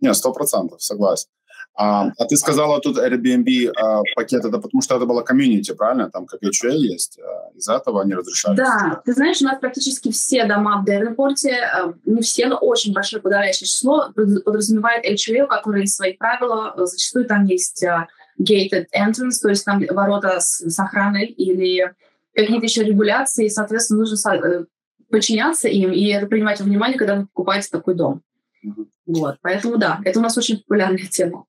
Нет, 0.00 0.16
сто 0.16 0.32
процентов, 0.32 0.82
согласен. 0.82 1.28
А, 1.74 2.12
а 2.18 2.24
ты 2.26 2.36
сказала 2.36 2.80
тут 2.80 2.98
Airbnb 2.98 3.72
а, 3.76 4.02
пакет, 4.14 4.44
это 4.44 4.58
потому 4.58 4.82
что 4.82 4.96
это 4.96 5.06
было 5.06 5.22
комьюнити, 5.22 5.72
правильно? 5.72 6.10
Там 6.10 6.26
как 6.26 6.42
HA 6.42 6.72
есть, 6.72 7.18
а, 7.18 7.50
из-за 7.56 7.74
этого 7.74 8.02
они 8.02 8.14
разрешали? 8.14 8.56
Да, 8.56 9.00
ты 9.04 9.12
знаешь, 9.12 9.40
у 9.40 9.44
нас 9.44 9.58
практически 9.58 10.10
все 10.10 10.44
дома 10.44 10.82
в 10.82 10.84
Девенпорте, 10.84 11.54
а, 11.62 11.94
не 12.04 12.20
все, 12.20 12.48
но 12.48 12.56
очень 12.56 12.92
большое 12.92 13.22
подавляющее 13.22 13.66
число 13.66 14.12
подразумевает 14.12 15.06
HOA, 15.06 15.44
у 15.44 15.46
которых 15.46 15.82
есть 15.82 15.96
свои 15.96 16.14
правила. 16.14 16.74
Зачастую 16.76 17.24
там 17.26 17.46
есть 17.46 17.82
а, 17.84 18.08
gated 18.40 18.86
entrance, 18.94 19.38
то 19.40 19.48
есть 19.48 19.64
там 19.64 19.82
ворота 19.90 20.40
с, 20.40 20.60
с 20.60 20.78
охраной 20.78 21.26
или 21.26 21.94
какие-то 22.34 22.66
еще 22.66 22.84
регуляции, 22.84 23.46
и, 23.46 23.50
соответственно, 23.50 24.00
нужно 24.00 24.34
э, 24.34 24.64
подчиняться 25.10 25.68
им 25.68 25.92
и 25.92 26.06
это 26.08 26.26
принимать 26.26 26.60
во 26.60 26.64
внимание, 26.64 26.98
когда 26.98 27.16
вы 27.16 27.22
покупаете 27.26 27.68
такой 27.70 27.94
дом. 27.94 28.22
Mm-hmm. 28.64 28.86
Вот, 29.06 29.38
поэтому 29.42 29.78
да, 29.78 30.00
это 30.04 30.18
у 30.18 30.22
нас 30.22 30.36
очень 30.38 30.58
популярная 30.58 31.06
тема. 31.06 31.44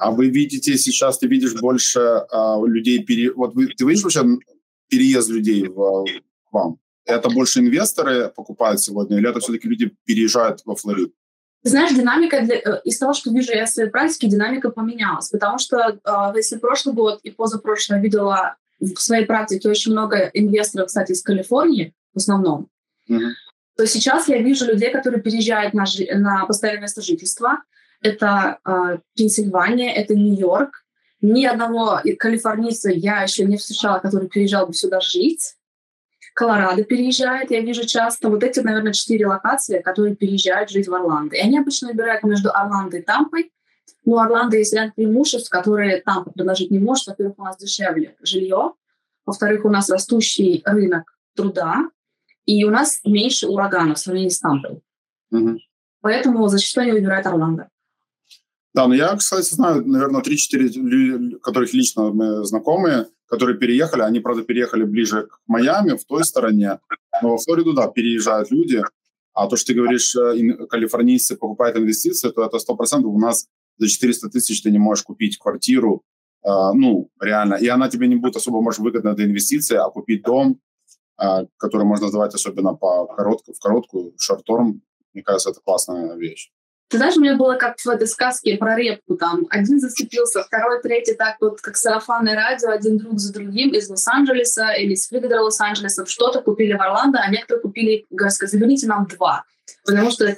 А 0.00 0.10
вы 0.10 0.28
видите 0.28 0.76
сейчас, 0.78 1.18
ты 1.18 1.26
видишь 1.26 1.54
больше 1.60 2.00
а, 2.00 2.58
людей, 2.64 3.04
пере... 3.04 3.32
вот 3.32 3.54
вы, 3.54 3.68
ты 3.68 3.84
видишь 3.84 4.02
вообще 4.02 4.24
переезд 4.88 5.28
людей 5.28 5.68
в, 5.68 6.04
к 6.04 6.52
вам? 6.52 6.78
Это 7.04 7.28
больше 7.28 7.60
инвесторы 7.60 8.28
покупают 8.28 8.80
сегодня, 8.80 9.18
или 9.18 9.28
это 9.28 9.40
все-таки 9.40 9.68
люди 9.68 9.92
переезжают 10.04 10.62
во 10.64 10.74
Флориду? 10.74 11.12
знаешь, 11.62 11.92
динамика 11.92 12.42
для, 12.42 12.56
э, 12.56 12.80
из 12.84 12.98
того, 12.98 13.12
что 13.12 13.30
вижу 13.30 13.52
я 13.52 13.66
в 13.66 13.70
своей 13.70 13.90
практике, 13.90 14.28
динамика 14.28 14.70
поменялась. 14.70 15.28
Потому 15.28 15.58
что 15.58 15.76
э, 15.78 16.32
если 16.34 16.56
прошлый 16.56 16.94
год 16.94 17.20
и 17.22 17.30
позапрошлый 17.30 17.98
я 17.98 18.02
видела 18.02 18.56
в 18.78 18.96
своей 18.96 19.26
практике 19.26 19.68
очень 19.68 19.92
много 19.92 20.30
инвесторов, 20.32 20.86
кстати, 20.86 21.12
из 21.12 21.22
Калифорнии 21.22 21.94
в 22.14 22.18
основном, 22.18 22.68
mm-hmm. 23.10 23.30
то 23.76 23.86
сейчас 23.86 24.28
я 24.28 24.38
вижу 24.38 24.64
людей, 24.66 24.90
которые 24.90 25.20
переезжают 25.20 25.74
на, 25.74 25.84
на 26.14 26.46
постоянное 26.46 26.82
место 26.82 27.02
жительства, 27.02 27.62
это 28.02 28.58
э, 28.64 28.98
Пенсильвания, 29.14 29.92
это 29.92 30.14
Нью-Йорк. 30.14 30.84
Ни 31.20 31.44
одного 31.44 32.00
калифорнийца 32.18 32.90
я 32.90 33.22
еще 33.22 33.44
не 33.44 33.58
встречала, 33.58 33.98
который 33.98 34.28
переезжал 34.28 34.66
бы 34.66 34.72
сюда 34.72 35.00
жить. 35.00 35.54
Колорадо 36.34 36.82
переезжает, 36.84 37.50
я 37.50 37.60
вижу 37.60 37.86
часто. 37.86 38.30
Вот 38.30 38.42
эти, 38.42 38.60
наверное, 38.60 38.92
четыре 38.92 39.26
локации, 39.26 39.80
которые 39.80 40.16
переезжают 40.16 40.70
жить 40.70 40.88
в 40.88 40.94
Орландо. 40.94 41.36
И 41.36 41.40
они 41.40 41.58
обычно 41.58 41.88
выбирают 41.88 42.22
между 42.22 42.50
Орландо 42.50 42.96
и 42.96 43.02
Тампой. 43.02 43.52
Но 44.04 44.14
у 44.14 44.18
Орландо 44.18 44.56
есть 44.56 44.72
ряд 44.72 44.94
преимуществ, 44.94 45.50
которые 45.50 46.00
Тампа 46.00 46.30
предложить 46.30 46.70
не 46.70 46.78
может. 46.78 47.08
Во-первых, 47.08 47.38
у 47.38 47.44
нас 47.44 47.58
дешевле 47.58 48.16
жилье. 48.22 48.72
Во-вторых, 49.26 49.64
у 49.64 49.68
нас 49.68 49.90
растущий 49.90 50.62
рынок 50.64 51.18
труда. 51.36 51.88
И 52.46 52.64
у 52.64 52.70
нас 52.70 53.00
меньше 53.04 53.46
ураганов 53.46 53.98
в 53.98 54.00
сравнении 54.00 54.30
с 54.30 54.40
Тампой. 54.40 54.80
Mm-hmm. 55.34 55.58
Поэтому 56.00 56.46
зачастую 56.48 56.84
они 56.84 56.92
выбирают 56.92 57.26
Орландо. 57.26 57.68
Да, 58.72 58.86
ну 58.86 58.94
я, 58.94 59.16
кстати, 59.16 59.52
знаю, 59.52 59.84
наверное, 59.86 60.22
3-4, 60.22 61.38
которых 61.40 61.72
лично 61.72 62.10
мы 62.12 62.44
знакомые, 62.44 63.08
которые 63.26 63.58
переехали. 63.58 64.02
Они, 64.02 64.20
правда, 64.20 64.42
переехали 64.42 64.84
ближе 64.84 65.26
к 65.26 65.40
Майами, 65.46 65.96
в 65.96 66.04
той 66.04 66.24
стороне. 66.24 66.78
Но 67.22 67.30
во 67.30 67.38
Флориду, 67.38 67.72
да, 67.72 67.88
переезжают 67.88 68.50
люди. 68.50 68.82
А 69.32 69.48
то, 69.48 69.56
что 69.56 69.68
ты 69.68 69.74
говоришь, 69.74 70.14
э, 70.16 70.66
калифорнийцы 70.68 71.36
покупают 71.36 71.76
инвестиции, 71.76 72.30
то 72.30 72.44
это 72.44 72.58
100%. 72.58 73.04
У 73.06 73.18
нас 73.18 73.46
за 73.78 73.88
400 73.88 74.28
тысяч 74.28 74.62
ты 74.62 74.70
не 74.70 74.78
можешь 74.78 75.04
купить 75.04 75.38
квартиру, 75.38 76.02
э, 76.44 76.48
ну, 76.74 77.10
реально. 77.20 77.54
И 77.54 77.66
она 77.68 77.88
тебе 77.88 78.06
не 78.08 78.16
будет 78.16 78.36
особо, 78.36 78.60
может, 78.60 78.80
выгодна 78.80 79.14
для 79.14 79.26
инвестиции, 79.26 79.76
а 79.76 79.88
купить 79.90 80.22
дом, 80.22 80.60
э, 81.20 81.46
который 81.56 81.86
можно 81.86 82.08
сдавать 82.08 82.34
особенно 82.34 82.74
по 82.74 83.06
коротку, 83.06 83.52
в 83.52 83.58
короткую, 83.58 84.14
шорт-торм, 84.18 84.82
мне 85.12 85.22
кажется, 85.22 85.50
это 85.50 85.60
классная 85.60 86.16
вещь. 86.16 86.50
Ты 86.90 86.96
знаешь, 86.96 87.16
у 87.16 87.20
меня 87.20 87.36
было 87.36 87.54
как 87.54 87.78
в 87.78 87.88
этой 87.88 88.08
сказке 88.08 88.56
про 88.56 88.76
репку 88.76 89.16
там. 89.16 89.46
Один 89.48 89.78
зацепился, 89.78 90.42
второй, 90.42 90.82
третий, 90.82 91.14
так 91.14 91.36
вот, 91.40 91.60
как 91.60 91.76
сарафанное 91.76 92.34
радио, 92.34 92.70
один 92.70 92.98
друг 92.98 93.20
за 93.20 93.32
другим 93.32 93.70
из 93.70 93.88
Лос-Анджелеса 93.88 94.72
или 94.72 94.94
из 94.94 95.06
пригорода 95.06 95.40
Лос-Анджелеса. 95.40 96.04
Что-то 96.04 96.42
купили 96.42 96.72
в 96.72 96.82
Орландо, 96.82 97.20
а 97.20 97.30
некоторые 97.30 97.62
купили, 97.62 98.06
говорят, 98.10 98.34
заверните 98.34 98.88
нам 98.88 99.06
два. 99.06 99.44
Потому 99.84 100.10
что 100.10 100.34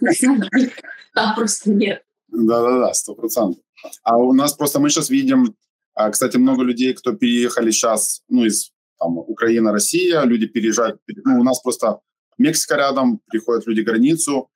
там 1.15 1.35
просто 1.35 1.71
нет. 1.71 2.03
Да-да-да, 2.29 2.93
сто 2.93 3.15
процентов. 3.15 3.63
А 4.03 4.19
у 4.19 4.35
нас 4.35 4.53
просто 4.53 4.79
мы 4.79 4.91
сейчас 4.91 5.09
видим, 5.09 5.55
а, 5.95 6.11
кстати, 6.11 6.37
много 6.37 6.65
людей, 6.65 6.93
кто 6.93 7.15
переехали 7.15 7.71
сейчас, 7.71 8.23
ну, 8.29 8.45
из 8.45 8.73
там, 8.99 9.17
Украина, 9.17 9.73
Россия, 9.73 10.21
люди 10.25 10.47
переезжают. 10.47 11.01
Ну, 11.25 11.41
у 11.41 11.45
нас 11.45 11.61
просто 11.63 12.01
Мексика 12.37 12.77
рядом, 12.77 13.21
приходят 13.31 13.67
люди 13.67 13.81
границу, 13.81 14.51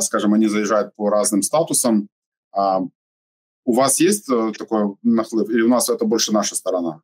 скажем, 0.00 0.34
они 0.34 0.46
заезжают 0.46 0.94
по 0.94 1.10
разным 1.10 1.42
статусам. 1.42 2.08
А, 2.52 2.80
у 3.64 3.72
вас 3.72 4.00
есть 4.00 4.28
э, 4.30 4.52
такой 4.58 4.96
наплыв, 5.02 5.48
или 5.48 5.62
у 5.62 5.68
нас 5.68 5.88
это 5.88 6.04
больше 6.04 6.32
наша 6.32 6.56
сторона? 6.56 7.02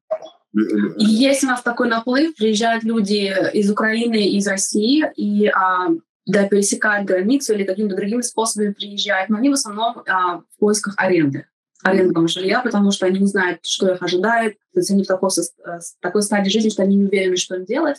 Есть 0.96 1.44
у 1.44 1.46
нас 1.46 1.62
такой 1.62 1.88
наплыв, 1.88 2.34
приезжают 2.34 2.82
люди 2.82 3.32
из 3.52 3.70
Украины, 3.70 4.28
из 4.30 4.46
России, 4.46 5.04
и 5.16 5.48
а, 5.48 5.88
да, 6.24 6.48
пересекают 6.48 7.06
границу 7.06 7.52
или 7.54 7.64
какими-то 7.64 7.94
другими 7.94 8.22
способами 8.22 8.72
приезжают, 8.72 9.28
но 9.28 9.36
они 9.36 9.50
в 9.50 9.52
основном 9.52 10.02
а, 10.08 10.38
в 10.38 10.58
поисках 10.58 10.94
аренды 10.96 11.46
арендного 11.82 12.26
жилья, 12.26 12.62
потому 12.62 12.90
что 12.90 13.06
они 13.06 13.20
не 13.20 13.26
знают, 13.26 13.64
что 13.64 13.92
их 13.92 14.02
ожидает, 14.02 14.56
то 14.72 14.80
есть 14.80 14.90
они 14.90 15.04
в 15.04 15.06
такой, 15.06 15.28
в 15.28 16.00
такой 16.00 16.22
стадии 16.22 16.50
жизни, 16.50 16.70
что 16.70 16.82
они 16.82 16.96
не 16.96 17.04
уверены, 17.04 17.36
что 17.36 17.54
им 17.54 17.64
делать. 17.64 17.98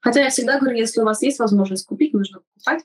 Хотя 0.00 0.22
я 0.22 0.30
всегда 0.30 0.58
говорю, 0.58 0.78
если 0.78 1.00
у 1.00 1.04
вас 1.04 1.22
есть 1.22 1.38
возможность 1.38 1.86
купить, 1.86 2.14
нужно 2.14 2.40
покупать. 2.40 2.82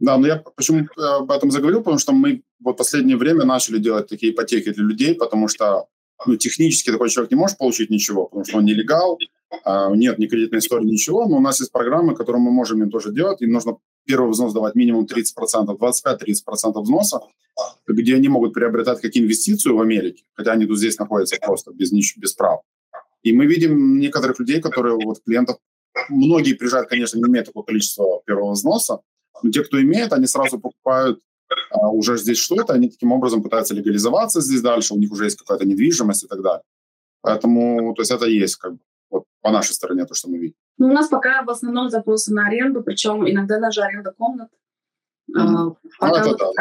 Да, 0.00 0.16
но 0.16 0.26
я 0.26 0.42
почему 0.56 0.88
об 0.96 1.30
этом 1.30 1.50
заговорил, 1.50 1.80
потому 1.80 1.98
что 1.98 2.12
мы 2.12 2.42
вот 2.58 2.78
последнее 2.78 3.18
время 3.18 3.44
начали 3.44 3.78
делать 3.78 4.08
такие 4.08 4.32
ипотеки 4.32 4.72
для 4.72 4.84
людей, 4.84 5.14
потому 5.14 5.46
что 5.46 5.86
ну, 6.26 6.36
технически 6.36 6.90
такой 6.90 7.10
человек 7.10 7.30
не 7.30 7.36
может 7.36 7.58
получить 7.58 7.90
ничего, 7.90 8.26
потому 8.26 8.44
что 8.44 8.58
он 8.58 8.64
нелегал, 8.64 9.18
а, 9.64 9.90
нет 9.94 10.18
ни 10.18 10.26
кредитной 10.26 10.60
истории, 10.60 10.86
ничего, 10.86 11.26
но 11.26 11.36
у 11.36 11.40
нас 11.40 11.60
есть 11.60 11.72
программы, 11.72 12.14
которые 12.14 12.42
мы 12.42 12.50
можем 12.50 12.82
им 12.82 12.90
тоже 12.90 13.12
делать, 13.12 13.42
им 13.42 13.52
нужно 13.52 13.76
первый 14.06 14.30
взнос 14.30 14.52
давать 14.52 14.74
минимум 14.74 15.06
30%, 15.06 15.76
25-30% 15.76 16.80
взноса, 16.80 17.20
где 17.86 18.16
они 18.16 18.28
могут 18.28 18.54
приобретать 18.54 19.00
как 19.00 19.16
инвестицию 19.16 19.76
в 19.76 19.80
Америке, 19.80 20.24
хотя 20.34 20.52
они 20.52 20.66
тут 20.66 20.78
здесь 20.78 20.98
находятся 20.98 21.36
просто 21.40 21.72
без, 21.72 21.92
ничего, 21.92 22.22
без 22.22 22.32
прав. 22.32 22.60
И 23.22 23.32
мы 23.32 23.46
видим 23.46 23.98
некоторых 23.98 24.38
людей, 24.40 24.60
которые, 24.60 24.96
вот 24.96 25.22
клиентов, 25.24 25.58
многие 26.08 26.54
приезжают, 26.54 26.88
конечно, 26.88 27.18
не 27.18 27.24
имеют 27.24 27.48
такого 27.48 27.64
количества 27.64 28.22
первого 28.24 28.52
взноса, 28.52 29.00
но 29.42 29.50
те, 29.50 29.62
кто 29.64 29.80
имеет, 29.80 30.12
они 30.12 30.26
сразу 30.26 30.58
покупают 30.58 31.20
а, 31.70 31.88
уже 31.88 32.16
здесь 32.16 32.38
что-то, 32.38 32.72
они 32.72 32.88
таким 32.88 33.12
образом 33.12 33.42
пытаются 33.42 33.74
легализоваться 33.74 34.40
здесь 34.40 34.62
дальше, 34.62 34.94
у 34.94 34.98
них 34.98 35.10
уже 35.12 35.24
есть 35.24 35.38
какая-то 35.38 35.66
недвижимость 35.66 36.24
и 36.24 36.28
так 36.28 36.42
далее. 36.42 36.62
Поэтому, 37.22 37.94
то 37.94 38.02
есть 38.02 38.10
это 38.10 38.26
есть 38.26 38.56
как 38.56 38.74
бы 38.74 38.80
вот 39.10 39.24
по 39.40 39.50
нашей 39.50 39.72
стороне 39.72 40.04
то, 40.04 40.14
что 40.14 40.28
мы 40.28 40.38
видим. 40.38 40.56
Ну, 40.78 40.86
у 40.88 40.92
нас 40.92 41.08
пока 41.08 41.42
в 41.42 41.50
основном 41.50 41.90
запросы 41.90 42.32
на 42.32 42.46
аренду, 42.46 42.82
причем 42.82 43.28
иногда 43.28 43.58
даже 43.58 43.82
аренда 43.82 44.12
комнат. 44.12 44.48
Mm-hmm. 45.30 45.76
А, 46.00 46.08
ну, 46.08 46.14
это 46.14 46.28
вот 46.28 46.38
да, 46.38 46.46
такая, 46.46 46.54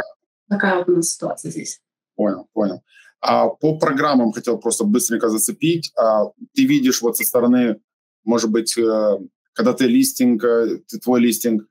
да. 0.48 0.56
такая 0.56 0.78
вот 0.80 0.90
у 0.90 0.96
нас 0.98 1.10
ситуация 1.10 1.52
здесь. 1.52 1.82
Понял, 2.16 2.48
понял. 2.54 2.84
А 3.22 3.48
по 3.48 3.78
программам 3.78 4.32
хотел 4.32 4.58
просто 4.58 4.84
быстренько 4.84 5.30
зацепить. 5.30 5.92
А, 5.96 6.26
ты 6.54 6.66
видишь 6.66 7.02
вот 7.02 7.18
со 7.18 7.24
стороны, 7.24 7.80
может 8.24 8.50
быть, 8.50 8.78
э, 8.78 9.18
когда 9.54 9.74
ты 9.74 9.88
листинг, 9.88 10.44
э, 10.44 10.80
ты, 10.88 11.00
твой 11.00 11.22
листинг, 11.22 11.66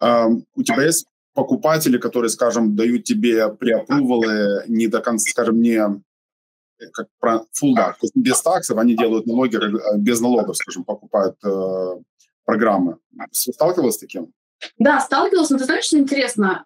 у 0.00 0.62
тебя 0.62 0.84
есть 0.84 1.06
покупатели, 1.38 1.98
которые, 1.98 2.30
скажем, 2.30 2.74
дают 2.74 3.04
тебе 3.04 3.48
преапрувалы 3.48 4.64
не 4.66 4.88
до 4.88 5.00
конца, 5.00 5.30
скажем, 5.30 5.62
не 5.62 5.78
э, 5.78 6.86
как 6.92 7.06
про 7.20 7.44
full 7.54 7.76
dark, 7.76 7.92
то 7.92 8.02
есть 8.02 8.16
без 8.16 8.42
таксов, 8.42 8.76
они 8.78 8.96
делают 8.96 9.26
налоги 9.26 9.56
э, 9.56 9.98
без 9.98 10.20
налогов, 10.20 10.56
скажем, 10.56 10.82
покупают 10.82 11.36
э, 11.44 12.00
программы. 12.44 12.98
Сталкивалась 13.30 13.94
с 13.94 13.98
таким? 13.98 14.32
Да, 14.78 14.98
сталкивалась, 14.98 15.50
но 15.50 15.58
ты 15.58 15.64
знаешь, 15.64 15.84
что 15.84 15.98
интересно? 15.98 16.64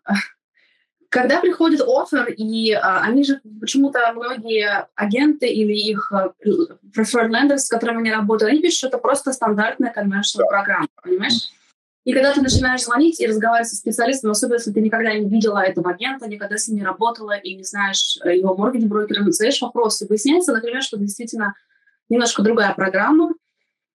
Когда 1.11 1.43
приходит 1.43 1.83
офер, 1.87 2.31
и 2.31 2.73
а, 2.73 3.03
они 3.03 3.25
же 3.25 3.43
почему-то 3.61 4.11
многие 4.15 4.89
агенты 4.95 5.47
или 5.47 5.75
их 5.75 6.11
а, 6.11 6.33
preferred 6.97 7.29
lenders, 7.29 7.59
с 7.59 7.69
которыми 7.69 7.99
они 7.99 8.11
работают, 8.11 8.51
они 8.51 8.63
пишут, 8.63 8.79
что 8.79 8.89
это 8.89 8.97
просто 8.97 9.35
стандартная 9.35 9.93
conventional 9.95 10.39
да. 10.39 10.47
программа, 10.47 10.89
понимаешь? 11.03 11.51
И 12.05 12.13
когда 12.13 12.33
ты 12.33 12.43
начинаешь 12.43 12.83
звонить 12.83 13.21
и 13.21 13.27
разговаривать 13.27 13.69
со 13.69 13.77
специалистом, 13.77 14.33
особенно 14.33 14.57
если 14.57 14.73
ты 14.73 14.81
никогда 14.81 15.15
не 15.15 15.29
видела 15.29 15.61
этого 15.61 15.91
агента, 15.91 16.29
никогда 16.29 16.57
с 16.57 16.67
ним 16.67 16.79
не 16.79 16.85
работала 16.85 17.37
и 17.37 17.55
не 17.55 17.63
знаешь 17.63 18.19
э, 18.25 18.37
его 18.37 18.57
моргидж-брокера, 18.57 19.31
задаешь 19.31 19.63
вопросы, 19.63 20.07
выясняется, 20.09 20.53
например, 20.53 20.83
что 20.83 20.99
действительно 20.99 21.55
немножко 22.09 22.43
другая 22.43 22.75
программа, 22.75 23.33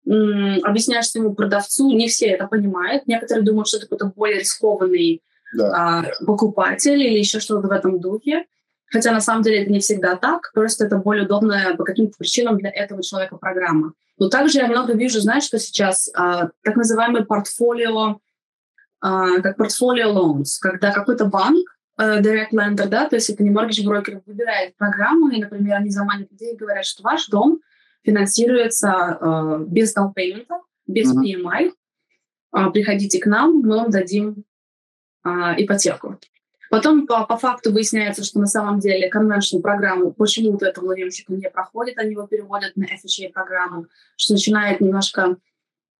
объясняешь 0.07 1.09
своему 1.09 1.35
продавцу, 1.35 1.91
не 1.91 2.07
все 2.07 2.27
это 2.27 2.47
понимают, 2.47 3.07
некоторые 3.07 3.43
думают, 3.43 3.67
что 3.67 3.77
это 3.77 3.87
какой-то 3.87 4.13
более 4.15 4.39
рискованный 4.39 5.21
да. 5.53 5.99
а, 5.99 6.25
покупатель 6.25 7.01
или 7.01 7.17
еще 7.19 7.39
что-то 7.39 7.67
в 7.67 7.71
этом 7.71 7.99
духе. 7.99 8.45
Хотя 8.89 9.11
на 9.11 9.19
самом 9.19 9.43
деле 9.43 9.63
это 9.63 9.71
не 9.71 9.79
всегда 9.79 10.15
так, 10.15 10.51
просто 10.53 10.85
это 10.85 10.97
более 10.97 11.25
удобная 11.25 11.75
по 11.75 11.83
каким-то 11.83 12.13
причинам 12.17 12.57
для 12.57 12.69
этого 12.69 13.03
человека 13.03 13.35
программа. 13.35 13.93
Но 14.17 14.29
также 14.29 14.59
я 14.59 14.67
много 14.67 14.93
вижу, 14.93 15.19
знаешь, 15.19 15.43
что 15.43 15.59
сейчас 15.59 16.09
а, 16.15 16.50
так 16.63 16.75
называемый 16.75 17.25
портфолио, 17.25 18.19
а, 19.00 19.41
как 19.41 19.57
портфолио 19.57 20.12
loans, 20.12 20.57
когда 20.59 20.91
какой-то 20.91 21.25
банк, 21.25 21.67
а, 21.97 22.19
direct 22.19 22.51
lender, 22.51 22.88
да, 22.88 23.07
то 23.07 23.15
есть 23.15 23.29
это 23.29 23.43
не 23.43 23.51
mortgage 23.51 23.86
broker, 23.86 24.21
выбирает 24.25 24.75
программу, 24.75 25.29
и, 25.29 25.41
например, 25.41 25.77
они 25.77 25.89
заманивают 25.89 26.31
людей 26.31 26.53
и 26.53 26.57
говорят, 26.57 26.86
что 26.86 27.03
ваш 27.03 27.27
дом 27.27 27.59
финансируется 28.03 28.91
а, 28.91 29.59
без 29.59 29.95
down 29.95 30.13
payment, 30.17 30.47
без 30.88 31.13
uh-huh. 31.13 31.24
PMI, 31.24 31.71
а, 32.51 32.71
приходите 32.71 33.19
к 33.19 33.25
нам, 33.25 33.59
мы 33.59 33.75
вам 33.75 33.91
дадим 33.91 34.45
а, 35.24 35.53
ипотеку. 35.62 36.17
Потом 36.69 37.07
по, 37.07 37.25
по 37.25 37.38
факту 37.38 37.71
выясняется, 37.71 38.24
что 38.24 38.39
на 38.39 38.45
самом 38.47 38.79
деле 38.79 39.09
конвеншн 39.09 39.59
программу 39.59 40.12
почему-то 40.12 40.65
этого 40.65 40.88
лоемщика 40.88 41.33
не 41.33 41.50
проходит, 41.50 41.97
они 41.97 42.12
его 42.12 42.27
переводят 42.27 42.75
на 42.75 42.86
FHA 42.86 43.31
программу, 43.31 43.88
что 44.15 44.33
начинает 44.33 44.81
немножко 44.81 45.38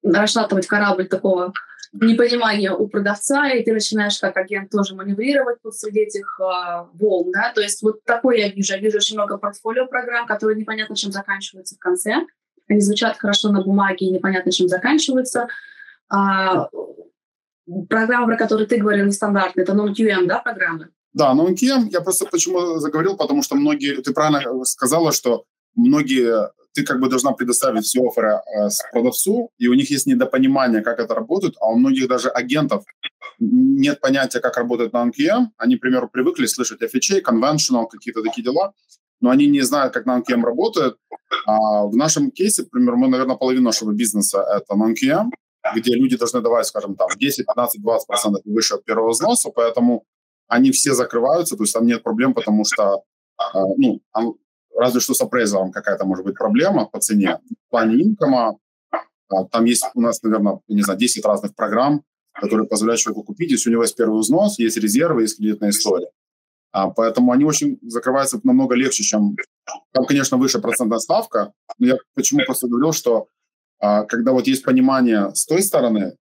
расшатывать 0.04 0.68
корабль 0.68 1.08
такого 1.08 1.54
непонимания 1.94 2.74
у 2.74 2.88
продавца, 2.88 3.48
и 3.50 3.64
ты 3.64 3.74
начинаешь 3.74 4.20
как 4.20 4.38
агент 4.38 4.70
тоже 4.70 4.96
маневрировать 4.96 5.58
вот 5.64 5.76
среди 5.76 6.02
этих 6.02 6.40
э, 6.40 6.86
волн, 6.94 7.32
да, 7.32 7.52
то 7.54 7.62
есть 7.62 7.82
вот 7.82 8.04
такое 8.04 8.38
я 8.38 8.50
вижу. 8.50 8.74
Я 8.74 8.80
вижу 8.80 8.98
очень 8.98 9.16
много 9.16 9.38
портфолио 9.38 9.88
программ, 9.88 10.28
которые 10.28 10.60
непонятно 10.60 10.96
чем 10.96 11.12
заканчиваются 11.12 11.76
в 11.76 11.80
конце. 11.80 12.26
Они 12.70 12.82
звучат 12.82 13.18
хорошо 13.18 13.52
на 13.52 13.62
бумаге 13.62 14.08
и 14.08 14.12
непонятно 14.12 14.52
чем 14.52 14.68
заканчиваются. 14.68 15.48
А, 16.10 16.68
программа, 17.90 18.28
про 18.28 18.38
которую 18.38 18.68
ты 18.68 18.78
говорил, 18.78 19.06
нестандартная, 19.06 19.64
это 19.64 19.74
non-QM, 19.74 20.26
да, 20.26 20.40
программы? 20.40 20.90
Да, 21.14 21.34
non-QM, 21.34 21.90
я 21.90 22.02
просто 22.02 22.26
почему 22.26 22.80
заговорил, 22.80 23.18
потому 23.18 23.44
что 23.44 23.56
многие, 23.56 24.02
ты 24.02 24.14
правильно 24.14 24.66
сказала, 24.66 25.12
что 25.12 25.46
многие, 25.76 26.52
ты 26.74 26.84
как 26.84 27.00
бы 27.00 27.10
должна 27.10 27.32
предоставить 27.32 27.86
все 27.86 28.02
оферы 28.02 28.40
э, 28.56 28.70
с 28.70 28.80
продавцу, 28.92 29.50
и 29.58 29.68
у 29.68 29.74
них 29.74 29.90
есть 29.90 30.06
недопонимание, 30.06 30.82
как 30.82 31.00
это 31.00 31.16
работает, 31.16 31.56
а 31.60 31.72
у 31.72 31.78
многих 31.78 32.08
даже 32.08 32.30
агентов 32.30 32.84
нет 33.40 34.00
понятия, 34.00 34.40
как 34.40 34.58
работает 34.58 34.94
non-QM. 34.94 35.48
Они, 35.58 35.78
к 35.78 35.82
примеру, 35.82 36.10
привыкли 36.10 36.46
слышать 36.46 36.82
FHA, 36.82 37.22
conventional, 37.22 37.88
какие-то 37.90 38.24
такие 38.24 38.44
дела, 38.44 38.74
но 39.22 39.30
они 39.30 39.48
не 39.48 39.62
знают, 39.62 39.94
как 39.94 40.08
non-QM 40.08 40.42
работает. 40.42 40.98
А 41.46 41.86
в 41.86 41.96
нашем 41.96 42.32
кейсе, 42.32 42.64
к 42.64 42.70
примеру, 42.70 42.98
мы, 42.98 43.08
наверное, 43.08 43.36
половину 43.36 43.66
нашего 43.66 43.92
бизнеса— 43.92 44.46
это 44.56 44.76
non-QM, 44.76 45.30
где 45.76 45.94
люди 45.94 46.18
должны 46.18 46.42
давать, 46.42 46.66
скажем, 46.66 46.96
там 46.96 47.08
10, 47.16 47.46
15, 47.46 47.82
20 47.82 48.08
процентов 48.08 48.42
выше 48.46 48.76
от 48.76 48.86
первого 48.86 49.12
взноса, 49.12 49.50
поэтому 49.54 50.06
они 50.48 50.72
все 50.72 50.94
закрываются, 50.94 51.58
то 51.58 51.64
есть 51.64 51.74
там 51.74 51.86
нет 51.86 52.04
проблем, 52.04 52.34
потому 52.34 52.64
что, 52.66 53.04
э, 53.40 53.60
ну, 53.78 54.02
разве 54.76 55.00
что 55.00 55.14
с 55.14 55.22
апрейзером 55.22 55.72
какая-то 55.72 56.06
может 56.06 56.26
быть 56.26 56.36
проблема 56.36 56.86
по 56.86 57.00
цене. 57.00 57.40
В 57.68 57.70
плане 57.70 58.04
инкома 58.04 58.58
э, 58.94 58.98
там 59.52 59.66
есть 59.66 59.86
у 59.94 60.02
нас, 60.02 60.22
наверное, 60.24 60.60
не 60.68 60.84
знаю, 60.84 61.00
10 61.00 61.26
разных 61.26 61.56
программ, 61.56 62.04
которые 62.34 62.68
позволяют 62.68 63.02
человеку 63.02 63.24
купить, 63.24 63.52
если 63.52 63.70
у 63.70 63.74
него 63.74 63.84
есть 63.84 63.96
первый 63.96 64.20
взнос, 64.20 64.60
есть 64.60 64.78
резервы, 64.78 65.24
есть 65.24 65.38
кредитная 65.38 65.72
история. 65.72 66.10
А, 66.72 66.90
поэтому 66.90 67.32
они 67.32 67.44
очень 67.44 67.80
закрываются 67.82 68.40
намного 68.44 68.76
легче, 68.76 69.04
чем... 69.04 69.36
Там, 69.94 70.06
конечно, 70.06 70.38
выше 70.38 70.60
процентная 70.60 71.00
ставка, 71.00 71.52
но 71.80 71.88
я 71.88 71.98
почему 72.14 72.42
просто 72.46 72.68
говорил, 72.68 72.94
что 72.94 73.28
а 73.80 74.04
когда 74.04 74.32
вот 74.32 74.48
есть 74.48 74.64
понимание 74.64 75.34
с 75.34 75.46
той 75.46 75.62
стороны 75.62 76.16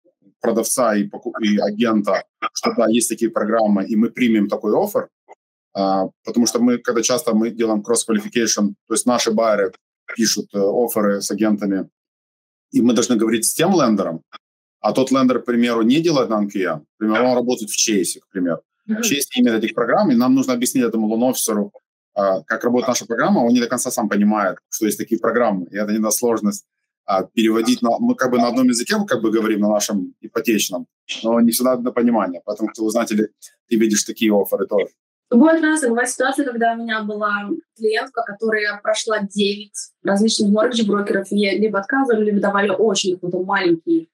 продавца 0.41 0.95
и, 0.95 1.09
и 1.41 1.59
агента, 1.59 2.25
что 2.53 2.75
да, 2.77 2.89
есть 2.89 3.09
такие 3.09 3.31
программы, 3.31 3.85
и 3.85 3.97
мы 3.97 4.11
примем 4.11 4.49
такой 4.49 4.73
офер, 4.75 5.09
а, 5.75 6.09
потому 6.25 6.47
что 6.47 6.59
мы, 6.61 6.79
когда 6.79 7.03
часто 7.03 7.35
мы 7.35 7.51
делаем 7.51 7.83
cross-qualification, 7.83 8.75
то 8.89 8.95
есть 8.95 9.07
наши 9.07 9.31
байеры 9.31 9.73
пишут 10.17 10.47
э, 10.55 10.59
оферы 10.59 11.23
с 11.23 11.31
агентами, 11.31 11.89
и 12.73 12.83
мы 12.83 12.93
должны 12.93 13.17
говорить 13.17 13.45
с 13.45 13.55
тем 13.55 13.73
лендером, 13.73 14.23
а 14.81 14.93
тот 14.93 15.11
лендер, 15.11 15.41
к 15.41 15.45
примеру, 15.45 15.83
не 15.83 16.01
делает 16.01 16.29
на 16.29 16.43
NQM, 16.43 16.81
к 16.81 16.99
примеру, 16.99 17.29
он 17.29 17.35
работает 17.37 17.71
в 17.71 17.77
Chase, 17.77 18.21
к 18.21 18.29
примеру. 18.31 18.63
Chase 18.89 19.29
не 19.37 19.43
имеет 19.43 19.63
этих 19.63 19.75
программ, 19.75 20.11
и 20.11 20.17
нам 20.17 20.35
нужно 20.35 20.55
объяснить 20.55 20.85
этому 20.85 21.07
лон-офисеру, 21.07 21.73
а, 22.15 22.43
как 22.43 22.65
работает 22.65 22.89
наша 22.89 23.07
программа, 23.07 23.39
он 23.39 23.53
не 23.53 23.61
до 23.61 23.69
конца 23.69 23.91
сам 23.91 24.09
понимает, 24.09 24.59
что 24.69 24.87
есть 24.87 24.99
такие 24.99 25.21
программы, 25.21 25.67
и 25.71 25.77
это 25.77 25.93
не 25.93 26.11
сложность 26.11 26.67
а 27.05 27.25
переводить 27.25 27.83
на, 27.83 27.99
мы 27.99 28.15
как 28.15 28.31
бы 28.31 28.39
на 28.39 28.49
одном 28.49 28.69
языке 28.69 28.97
мы 28.97 29.07
как 29.07 29.23
бы 29.23 29.31
говорим 29.31 29.61
на 29.61 29.69
нашем 29.69 30.15
ипотечном, 30.21 30.87
но 31.23 31.41
не 31.41 31.51
всегда 31.51 31.77
на 31.77 31.93
понимание. 31.93 32.41
Поэтому 32.45 32.71
ты 32.73 32.83
узнать 32.83 33.11
или 33.13 33.31
ты 33.69 33.77
видишь 33.77 34.05
такие 34.05 34.33
оферы 34.33 34.67
тоже. 34.67 34.89
Бывает 35.31 35.63
разные. 35.63 35.91
Бывает 35.91 36.11
ситуация, 36.11 36.45
когда 36.45 36.75
у 36.75 36.77
меня 36.77 37.03
была 37.03 37.49
клиентка, 37.77 38.23
которая 38.23 38.79
прошла 38.83 39.21
9 39.21 39.73
различных 40.05 40.51
моргидж-брокеров, 40.51 41.27
и 41.31 41.59
либо 41.59 41.79
отказывали, 41.79 42.27
либо 42.27 42.41
давали 42.41 42.69
очень 42.69 43.15
какой-то 43.15 43.43
маленький 43.43 44.11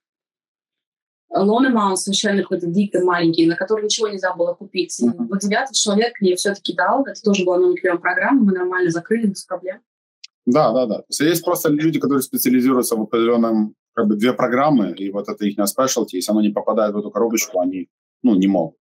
loan 1.31 1.67
amount, 1.67 1.97
совершенно 1.97 2.43
какой-то 2.43 2.67
дико 2.67 3.01
маленький, 3.05 3.47
на 3.47 3.57
который 3.57 3.85
ничего 3.85 4.09
нельзя 4.09 4.33
было 4.35 4.55
купить. 4.55 4.99
Mm-hmm. 5.01 5.27
Вот 5.29 5.41
девятый 5.41 5.75
человек 5.75 6.21
мне 6.21 6.37
все-таки 6.37 6.75
дал, 6.75 7.05
это 7.05 7.21
тоже 7.21 7.45
была 7.45 7.59
non 7.59 7.99
программа, 7.99 8.45
мы 8.45 8.53
нормально 8.53 8.91
закрыли 8.91 9.27
без 9.27 9.45
проблем. 9.45 9.81
Да, 10.49 10.73
да, 10.73 10.87
да. 10.87 10.95
То 10.97 11.05
есть 11.11 11.21
есть 11.21 11.45
просто 11.45 11.69
люди, 11.69 12.01
которые 12.01 12.23
специализируются 12.23 12.97
в 12.97 13.03
определенном, 13.03 13.75
как 13.93 14.07
бы, 14.07 14.17
две 14.17 14.33
программы, 14.33 14.93
и 14.93 15.11
вот 15.11 15.29
это 15.29 15.45
их 15.45 15.59
specialty, 15.59 16.13
если 16.13 16.31
оно 16.31 16.41
не 16.41 16.49
попадает 16.49 16.95
в 16.95 16.99
эту 16.99 17.11
коробочку, 17.11 17.61
они, 17.61 17.89
ну, 18.23 18.35
не 18.35 18.47
могут. 18.47 18.77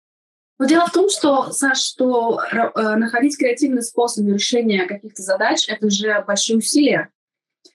Но 0.59 0.65
дело 0.65 0.85
в 0.85 0.93
том, 0.93 1.09
что, 1.09 1.51
Саш, 1.51 1.79
что 1.79 2.39
э, 2.39 2.95
находить 2.95 3.37
креативный 3.37 3.83
способ 3.83 4.25
решения 4.27 4.85
каких-то 4.85 5.21
задач– 5.21 5.65
это 5.67 5.89
же 5.89 6.23
большие 6.25 6.57
усилия. 6.57 7.09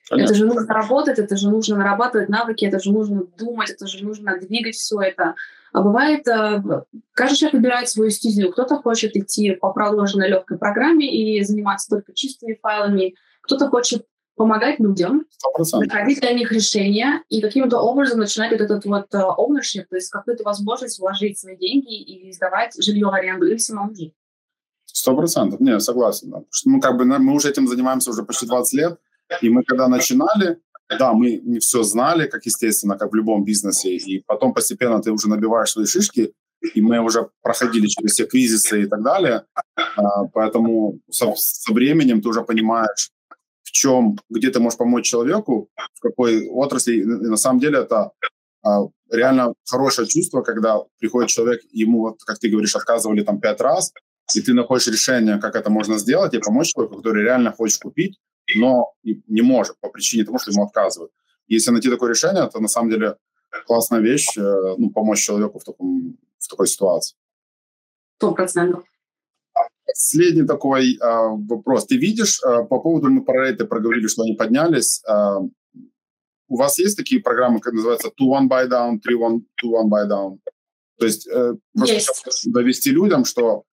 Конечно. 0.09 0.25
Это 0.25 0.33
же 0.39 0.45
нужно 0.47 0.73
работать, 0.73 1.19
это 1.19 1.37
же 1.37 1.51
нужно 1.51 1.77
нарабатывать 1.77 2.29
навыки, 2.29 2.65
это 2.65 2.79
же 2.79 2.91
нужно 2.91 3.25
думать, 3.37 3.69
это 3.69 3.85
же 3.85 4.03
нужно 4.03 4.39
двигать 4.39 4.75
все 4.75 4.99
это. 5.01 5.35
А 5.71 5.81
бывает, 5.83 6.27
э, 6.27 6.63
каждый 7.13 7.37
человек 7.37 7.53
выбирает 7.53 7.89
свою 7.89 8.09
стезю. 8.09 8.51
Кто-то 8.51 8.77
хочет 8.77 9.15
идти 9.15 9.51
по 9.51 9.71
проложенной 9.71 10.29
легкой 10.29 10.57
программе 10.57 11.07
и 11.07 11.43
заниматься 11.43 11.89
только 11.91 12.13
чистыми 12.13 12.57
файлами, 12.59 13.13
кто-то 13.43 13.69
хочет 13.69 14.05
помогать 14.35 14.79
людям, 14.79 15.25
100%. 15.59 15.85
находить 15.85 16.19
для 16.19 16.33
них 16.33 16.51
решения 16.51 17.23
и 17.29 17.41
каким-то 17.41 17.77
образом 17.79 18.19
начинать 18.19 18.51
вот 18.51 18.61
этот 18.61 18.85
вот 18.85 19.13
э, 19.13 19.17
ownership, 19.17 19.85
то 19.89 19.95
есть 19.95 20.09
какую-то 20.09 20.43
возможность 20.43 20.99
вложить 20.99 21.37
свои 21.37 21.55
деньги 21.55 22.01
и 22.01 22.31
сдавать 22.31 22.73
жилье 22.83 23.07
в 23.07 23.13
аренду 23.13 23.45
или 23.45 23.57
самому 23.57 23.93
жить. 23.93 24.13
Сто 24.85 25.15
процентов, 25.15 25.59
не, 25.59 25.79
согласен. 25.79 26.31
Да. 26.31 26.43
Что 26.49 26.69
мы 26.69 26.79
как 26.79 26.97
бы 26.97 27.05
мы 27.05 27.33
уже 27.33 27.49
этим 27.49 27.67
занимаемся 27.67 28.09
уже 28.09 28.23
почти 28.23 28.47
20 28.47 28.73
лет, 28.73 28.99
и 29.41 29.49
мы 29.49 29.63
когда 29.63 29.87
начинали, 29.87 30.59
да, 30.99 31.13
мы 31.13 31.37
не 31.37 31.59
все 31.59 31.83
знали, 31.83 32.27
как 32.27 32.45
естественно, 32.45 32.97
как 32.97 33.11
в 33.11 33.15
любом 33.15 33.43
бизнесе, 33.43 33.95
и 33.95 34.23
потом 34.25 34.53
постепенно 34.53 35.01
ты 35.01 35.11
уже 35.11 35.29
набиваешь 35.29 35.71
свои 35.71 35.85
шишки, 35.85 36.33
и 36.73 36.81
мы 36.81 36.99
уже 36.99 37.29
проходили 37.41 37.87
через 37.87 38.13
все 38.13 38.25
кризисы 38.25 38.83
и 38.83 38.85
так 38.85 39.03
далее, 39.03 39.45
а, 39.75 40.25
поэтому 40.33 40.99
со, 41.09 41.33
со 41.35 41.73
временем 41.73 42.21
ты 42.21 42.29
уже 42.29 42.41
понимаешь, 42.41 43.11
чем, 43.73 44.17
где 44.29 44.51
ты 44.51 44.59
можешь 44.59 44.77
помочь 44.77 45.05
человеку, 45.05 45.69
в 45.95 45.99
какой 45.99 46.47
отрасли. 46.47 46.97
И 46.97 47.03
на 47.05 47.37
самом 47.37 47.59
деле 47.59 47.79
это 47.79 48.11
а, 48.61 48.83
реально 49.11 49.53
хорошее 49.67 50.07
чувство, 50.07 50.41
когда 50.41 50.79
приходит 50.99 51.29
человек, 51.29 51.61
ему, 51.71 52.01
вот, 52.01 52.23
как 52.23 52.37
ты 52.37 52.49
говоришь, 52.49 52.75
отказывали 52.75 53.23
там 53.23 53.39
пять 53.39 53.61
раз, 53.61 53.91
и 54.35 54.41
ты 54.41 54.53
находишь 54.53 54.87
решение, 54.87 55.39
как 55.39 55.55
это 55.55 55.69
можно 55.69 55.97
сделать, 55.97 56.33
и 56.33 56.39
помочь 56.39 56.71
человеку, 56.73 56.97
который 56.97 57.23
реально 57.23 57.51
хочет 57.51 57.81
купить, 57.81 58.19
но 58.55 58.93
не 59.03 59.41
может 59.41 59.75
по 59.81 59.89
причине 59.89 60.23
того, 60.23 60.37
что 60.37 60.51
ему 60.51 60.65
отказывают. 60.65 61.11
Если 61.47 61.71
найти 61.71 61.89
такое 61.89 62.11
решение, 62.11 62.47
то 62.49 62.59
на 62.59 62.67
самом 62.67 62.91
деле 62.91 63.15
классная 63.65 64.01
вещь, 64.01 64.37
э, 64.37 64.75
ну, 64.77 64.91
помочь 64.91 65.25
человеку 65.25 65.59
в, 65.59 65.63
таком, 65.63 66.17
в 66.37 66.47
такой 66.47 66.67
ситуации. 66.67 67.15
Сто 68.17 68.33
процентов. 68.33 68.83
Последний 69.85 70.47
такой 70.47 70.95
э, 70.95 70.97
вопрос. 71.01 71.85
Ты 71.85 71.97
видишь, 71.97 72.41
э, 72.43 72.63
по 72.69 72.79
поводу, 72.79 73.09
мы 73.09 73.23
про 73.23 73.45
рейты 73.45 73.65
проговорили, 73.65 74.07
что 74.07 74.23
они 74.23 74.33
поднялись. 74.33 75.01
Э, 75.07 75.39
у 76.47 76.57
вас 76.57 76.79
есть 76.79 76.97
такие 76.97 77.21
программы, 77.21 77.59
как 77.59 77.73
называется 77.73 78.09
2-1 78.09 78.47
buy 78.47 78.69
down, 78.69 78.99
3-1 79.05 79.43
buy 79.89 80.07
down? 80.07 80.39
То 80.99 81.05
есть 81.05 81.27
э, 81.27 81.55
просто 81.73 82.49
довести 82.51 82.91
людям, 82.91 83.25
что 83.25 83.63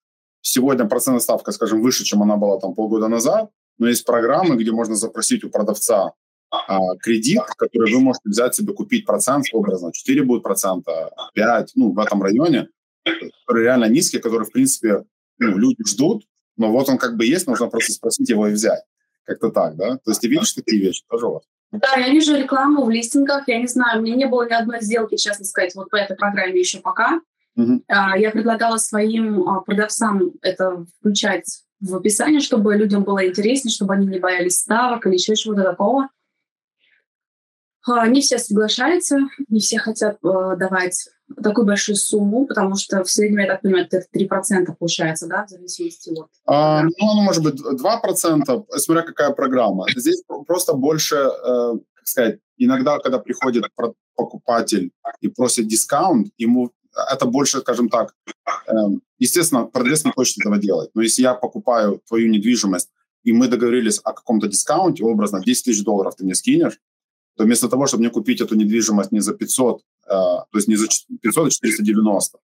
сегодня 0.40 0.86
процентная 0.86 1.20
ставка, 1.20 1.52
скажем, 1.52 1.82
выше, 1.82 2.04
чем 2.04 2.22
она 2.22 2.36
была 2.36 2.58
там 2.58 2.74
полгода 2.74 3.08
назад, 3.08 3.50
но 3.78 3.88
есть 3.88 4.04
программы, 4.04 4.56
где 4.56 4.72
можно 4.72 4.94
запросить 4.94 5.44
у 5.44 5.50
продавца 5.50 6.12
а, 6.50 6.96
кредит, 6.96 7.42
который 7.56 7.94
вы 7.94 8.00
можете 8.00 8.28
взять 8.28 8.54
себе, 8.54 8.72
купить 8.72 9.06
процент, 9.06 9.46
образно, 9.52 9.92
4 9.92 10.22
будет 10.22 10.42
процента, 10.42 11.10
5, 11.34 11.72
ну, 11.76 11.92
в 11.92 11.98
этом 11.98 12.22
районе, 12.22 12.68
который 13.04 13.64
реально 13.64 13.86
низкий, 13.86 14.18
который, 14.18 14.44
в 14.44 14.52
принципе, 14.52 15.04
ну, 15.40 15.58
люди 15.58 15.84
ждут, 15.86 16.24
но 16.56 16.70
вот 16.70 16.88
он 16.88 16.98
как 16.98 17.16
бы 17.16 17.24
есть, 17.24 17.46
нужно 17.46 17.68
просто 17.68 17.92
спросить 17.92 18.28
его 18.28 18.46
и 18.46 18.52
взять. 18.52 18.82
Как-то 19.24 19.50
так, 19.50 19.76
да? 19.76 19.96
То 19.96 20.10
есть 20.10 20.20
ты 20.20 20.28
видишь 20.28 20.52
такие 20.52 20.80
вещи 20.80 21.02
вот? 21.10 21.42
Да, 21.72 21.94
я 21.96 22.08
вижу 22.08 22.36
рекламу 22.36 22.84
в 22.84 22.90
листингах. 22.90 23.46
Я 23.46 23.60
не 23.60 23.68
знаю, 23.68 24.00
у 24.00 24.02
меня 24.02 24.16
не 24.16 24.26
было 24.26 24.48
ни 24.48 24.52
одной 24.52 24.80
сделки, 24.82 25.16
честно 25.16 25.44
сказать, 25.44 25.74
вот 25.74 25.88
по 25.88 25.96
этой 25.96 26.16
программе 26.16 26.58
еще 26.58 26.80
пока. 26.80 27.20
Uh-huh. 27.56 27.80
Я 27.88 28.30
предлагала 28.30 28.76
своим 28.76 29.48
а, 29.48 29.60
продавцам 29.60 30.32
это 30.42 30.84
включать 30.98 31.64
в 31.80 31.94
описание, 31.96 32.40
чтобы 32.40 32.76
людям 32.76 33.04
было 33.04 33.26
интереснее, 33.26 33.72
чтобы 33.72 33.94
они 33.94 34.06
не 34.06 34.18
боялись 34.18 34.58
ставок 34.58 35.06
или 35.06 35.14
еще 35.14 35.34
чего-то 35.34 35.62
такого. 35.62 36.08
А, 37.86 38.06
не 38.08 38.20
все 38.20 38.38
соглашаются, 38.38 39.18
не 39.48 39.60
все 39.60 39.78
хотят 39.78 40.18
давать 40.22 41.08
такую 41.42 41.66
большую 41.66 41.96
сумму, 41.96 42.46
потому 42.46 42.76
что 42.76 43.02
в 43.04 43.10
среднем, 43.10 43.40
я 43.40 43.46
так 43.46 43.62
понимаю, 43.62 43.86
это 43.90 44.04
3% 44.14 44.74
получается, 44.78 45.26
да, 45.26 45.46
в 45.46 45.50
зависимости 45.50 46.10
от... 46.10 46.28
А, 46.46 46.82
ну, 46.82 47.10
оно 47.10 47.22
может 47.22 47.42
быть 47.42 47.60
2%, 47.60 48.64
смотря 48.76 49.02
какая 49.02 49.30
программа. 49.30 49.86
Здесь 49.94 50.22
просто 50.46 50.74
больше, 50.74 51.16
э, 51.16 51.78
как 51.94 52.06
сказать, 52.06 52.38
иногда, 52.56 52.98
когда 52.98 53.18
приходит 53.18 53.64
покупатель 54.14 54.90
и 55.20 55.28
просит 55.28 55.68
дискаунт, 55.68 56.28
ему 56.38 56.72
это 57.12 57.26
больше, 57.26 57.60
скажем 57.60 57.88
так, 57.88 58.14
э, 58.66 58.72
естественно, 59.18 59.66
продавец 59.66 60.04
не 60.04 60.12
хочет 60.12 60.38
этого 60.38 60.58
делать. 60.58 60.90
Но 60.94 61.02
если 61.02 61.22
я 61.22 61.34
покупаю 61.34 62.00
твою 62.08 62.28
недвижимость, 62.28 62.90
и 63.22 63.32
мы 63.32 63.48
договорились 63.48 64.00
о 64.02 64.12
каком-то 64.12 64.48
дискаунте, 64.48 65.04
образно 65.04 65.42
10 65.44 65.64
тысяч 65.64 65.84
долларов 65.84 66.14
ты 66.16 66.24
мне 66.24 66.34
скинешь, 66.34 66.80
то 67.36 67.44
вместо 67.44 67.68
того, 67.68 67.86
чтобы 67.86 68.02
мне 68.02 68.10
купить 68.10 68.40
эту 68.40 68.54
недвижимость 68.54 69.12
не 69.12 69.20
за 69.20 69.34
500, 69.34 69.80
э, 69.80 69.99
то 70.10 70.46
есть 70.54 70.68
не 70.68 70.76
за 70.76 70.88
500, 71.22 71.46
а 71.46 71.50
490, 71.50 72.38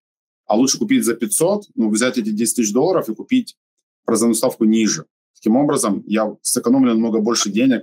а 0.46 0.56
лучше 0.56 0.78
купить 0.78 1.04
за 1.04 1.14
500, 1.14 1.64
ну, 1.74 1.90
взять 1.90 2.16
эти 2.18 2.30
10 2.30 2.56
тысяч 2.56 2.72
долларов 2.72 3.08
и 3.08 3.14
купить 3.14 3.56
процентную 4.04 4.36
ставку 4.36 4.64
ниже. 4.64 5.06
Таким 5.34 5.56
образом, 5.56 6.04
я 6.06 6.32
сэкономлю 6.42 6.92
намного 6.92 7.20
больше 7.20 7.50
денег 7.50 7.82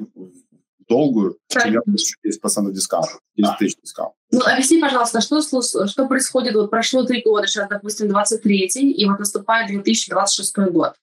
долгую, 0.87 1.37
чем 1.47 1.73
я 1.73 1.81
получу 1.81 2.15
10% 2.25 2.71
дискаунта, 2.71 3.19
10 3.35 3.57
тысяч 3.57 3.77
дискаунта. 3.81 4.15
Ну, 4.31 4.41
объясни, 4.41 4.79
пожалуйста, 4.79 5.21
что, 5.21 5.41
что 5.41 6.07
происходит, 6.07 6.55
вот 6.55 6.69
прошло 6.69 7.03
три 7.03 7.21
года, 7.21 7.47
сейчас, 7.47 7.67
допустим, 7.69 8.07
23-й, 8.07 8.91
и 8.91 9.05
вот 9.05 9.19
наступает 9.19 9.67
2026 9.67 10.57
год. 10.71 10.93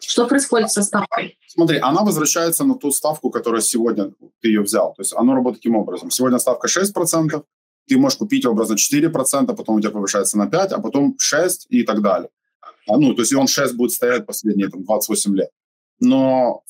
Что 0.00 0.26
происходит 0.28 0.70
со 0.70 0.82
ставкой? 0.82 1.38
Смотри, 1.46 1.78
она 1.78 2.04
возвращается 2.04 2.64
на 2.64 2.74
ту 2.74 2.92
ставку, 2.92 3.30
которая 3.30 3.62
сегодня 3.62 4.12
ты 4.40 4.48
ее 4.48 4.62
взял. 4.62 4.94
То 4.94 5.02
есть 5.02 5.12
оно 5.16 5.34
работает 5.34 5.60
таким 5.60 5.76
образом. 5.76 6.10
Сегодня 6.10 6.38
ставка 6.38 6.68
6%, 6.68 7.42
ты 7.88 7.98
можешь 7.98 8.18
купить 8.18 8.46
образно 8.46 8.74
4%, 8.74 9.56
потом 9.56 9.76
у 9.76 9.80
тебя 9.80 9.90
повышается 9.90 10.38
на 10.38 10.46
5%, 10.46 10.72
а 10.72 10.80
потом 10.80 11.16
6% 11.16 11.66
и 11.68 11.82
так 11.82 12.02
далее. 12.02 12.30
А, 12.60 12.98
ну, 12.98 13.14
то 13.14 13.22
есть 13.22 13.32
он 13.34 13.46
6 13.46 13.74
будет 13.74 13.92
стоять 13.92 14.26
последние 14.26 14.68
там, 14.68 14.84
28 14.84 15.36
лет. 15.36 15.50
Но 16.00 16.62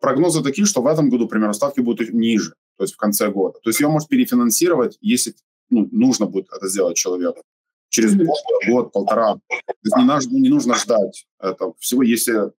прогнозы 0.00 0.42
такие, 0.42 0.66
что 0.66 0.82
в 0.82 0.86
этом 0.86 1.10
году, 1.10 1.26
примерно, 1.26 1.54
ставки 1.54 1.80
будут 1.80 2.12
ниже, 2.12 2.54
то 2.76 2.84
есть 2.84 2.94
в 2.94 2.96
конце 2.96 3.30
года. 3.30 3.58
То 3.62 3.70
есть 3.70 3.80
ее 3.80 3.88
может 3.88 4.08
перефинансировать, 4.08 4.96
если 5.00 5.34
ну, 5.70 5.88
нужно 5.90 6.26
будет 6.26 6.46
это 6.52 6.68
сделать 6.68 6.96
человеку 6.96 7.42
через 7.88 8.14
год, 8.16 8.38
год 8.68 8.92
полтора. 8.92 9.34
То 9.34 9.40
есть 9.84 9.96
не, 9.96 10.04
нужно, 10.04 10.36
не 10.36 10.48
нужно 10.48 10.74
ждать 10.76 11.26
это 11.40 11.72
всего, 11.78 12.02
если 12.02 12.52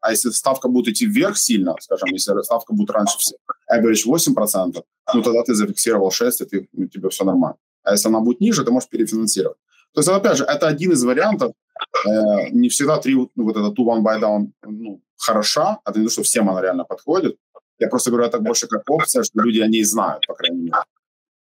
а 0.00 0.10
если 0.10 0.30
ставка 0.30 0.68
будет 0.68 0.88
идти 0.88 1.06
вверх 1.06 1.36
сильно, 1.36 1.74
скажем, 1.80 2.08
если 2.10 2.42
ставка 2.42 2.72
будет 2.72 2.90
раньше 2.90 3.18
average 3.72 4.06
8%, 4.06 4.82
ну 5.14 5.22
тогда 5.22 5.42
ты 5.42 5.54
зафиксировал 5.54 6.10
6, 6.10 6.40
и 6.40 6.44
ты, 6.44 6.68
у 6.72 6.86
тебя 6.86 7.08
все 7.08 7.24
нормально. 7.24 7.56
А 7.82 7.92
если 7.92 8.08
она 8.08 8.20
будет 8.20 8.40
ниже, 8.40 8.64
ты 8.64 8.70
можешь 8.70 8.88
перефинансировать. 8.88 9.58
То 9.94 10.00
есть, 10.00 10.08
опять 10.08 10.36
же, 10.36 10.44
это 10.44 10.68
один 10.68 10.92
из 10.92 11.02
вариантов. 11.02 11.52
Э, 12.06 12.50
не 12.50 12.68
всегда 12.68 12.98
три, 12.98 13.14
ну, 13.14 13.44
вот 13.44 13.56
это 13.56 13.68
two 13.68 13.86
one 13.86 14.02
buy 14.02 14.20
down 14.20 14.52
ну, 14.62 15.00
хороша, 15.16 15.78
это 15.84 15.98
не 15.98 16.06
то, 16.06 16.12
что 16.12 16.22
всем 16.22 16.48
она 16.50 16.60
реально 16.60 16.84
подходит. 16.84 17.36
Я 17.78 17.88
просто 17.88 18.10
говорю, 18.10 18.26
это 18.26 18.38
больше 18.38 18.66
как 18.66 18.82
опция, 18.90 19.22
что 19.22 19.40
люди 19.40 19.60
о 19.60 19.68
ней 19.68 19.84
знают, 19.84 20.26
по 20.26 20.34
крайней 20.34 20.60
мере. 20.62 20.76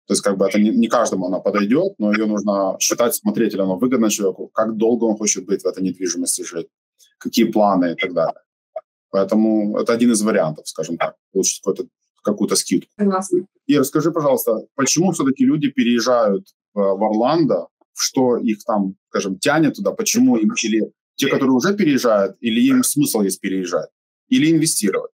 То 0.07 0.15
есть 0.15 0.23
как 0.23 0.37
бы 0.37 0.47
это 0.47 0.59
не, 0.59 0.71
не 0.71 0.89
каждому 0.89 1.27
она 1.27 1.39
подойдет, 1.39 1.95
но 1.99 2.13
ее 2.13 2.27
нужно 2.27 2.77
считать, 2.81 3.15
смотреть, 3.15 3.55
или 3.55 3.61
она 3.61 3.75
выгодна 3.75 4.11
человеку, 4.11 4.49
как 4.49 4.77
долго 4.77 5.05
он 5.05 5.17
хочет 5.17 5.47
быть 5.47 5.63
в 5.63 5.67
этой 5.67 5.83
недвижимости 5.83 6.43
жить 6.43 6.69
какие 7.19 7.45
планы 7.45 7.93
и 7.93 7.95
так 7.95 8.13
далее. 8.13 8.41
Поэтому 9.11 9.79
это 9.79 9.93
один 9.93 10.13
из 10.13 10.23
вариантов, 10.23 10.67
скажем 10.69 10.97
так, 10.97 11.17
получить 11.33 11.61
какую-то 11.61 11.85
какую-то 12.23 12.57
скидку. 12.57 12.91
Согласна. 12.97 13.47
И 13.67 13.79
расскажи, 13.79 14.13
пожалуйста, 14.13 14.67
почему 14.75 15.13
все-таки 15.13 15.45
люди 15.45 15.69
переезжают 15.69 16.47
в, 16.73 16.81
в 16.81 17.05
Орландо, 17.05 17.67
что 17.95 18.37
их 18.37 18.65
там, 18.65 18.95
скажем, 19.09 19.39
тянет 19.39 19.75
туда, 19.75 19.91
почему 19.91 20.37
им, 20.37 20.53
или 20.63 20.93
те, 21.17 21.29
которые 21.29 21.53
уже 21.53 21.75
переезжают, 21.75 22.37
или 22.41 22.61
им 22.61 22.83
смысл 22.83 23.23
есть 23.23 23.41
переезжать, 23.41 23.91
или 24.29 24.51
инвестировать? 24.51 25.13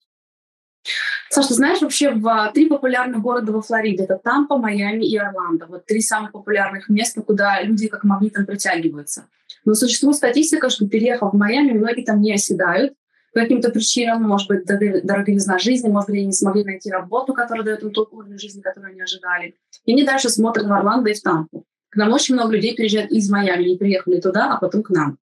Саша, 1.29 1.53
знаешь, 1.53 1.81
вообще 1.81 2.11
в 2.11 2.51
три 2.53 2.67
популярных 2.67 3.21
города 3.21 3.51
во 3.51 3.61
Флориде, 3.61 4.03
это 4.03 4.19
Тампа, 4.23 4.57
Майами 4.57 5.05
и 5.05 5.17
Орландо. 5.17 5.65
Вот 5.67 5.85
три 5.85 6.01
самых 6.01 6.31
популярных 6.31 6.89
места, 6.89 7.21
куда 7.21 7.61
люди 7.61 7.87
как 7.87 8.03
магнитом 8.03 8.45
притягиваются. 8.45 9.25
Но 9.65 9.73
существует 9.73 10.15
статистика, 10.15 10.69
что 10.69 10.87
переехав 10.87 11.33
в 11.33 11.37
Майами, 11.37 11.71
многие 11.71 12.03
там 12.03 12.21
не 12.21 12.33
оседают 12.33 12.93
по 13.33 13.41
каким-то 13.41 13.69
причинам, 13.69 14.23
может 14.23 14.47
быть, 14.47 14.65
дороговизна 14.65 15.59
жизни, 15.59 15.89
может 15.89 16.09
быть, 16.09 16.17
они 16.17 16.27
не 16.27 16.31
смогли 16.31 16.63
найти 16.63 16.89
работу, 16.89 17.33
которая 17.33 17.65
дает 17.65 17.83
им 17.83 17.91
тот 17.91 18.11
уровень 18.13 18.39
жизни, 18.39 18.61
который 18.61 18.91
они 18.91 19.01
ожидали. 19.01 19.55
И 19.85 19.91
они 19.91 20.03
дальше 20.03 20.29
смотрят 20.29 20.65
в 20.65 20.71
Орландо 20.71 21.09
и 21.09 21.13
в 21.13 21.21
Тампу. 21.21 21.65
К 21.89 21.97
нам 21.97 22.13
очень 22.13 22.35
много 22.35 22.53
людей 22.53 22.75
приезжают 22.75 23.11
из 23.11 23.29
Майами, 23.29 23.65
они 23.65 23.77
приехали 23.77 24.19
туда, 24.19 24.53
а 24.53 24.57
потом 24.57 24.81
к 24.81 24.89
нам. 24.89 25.17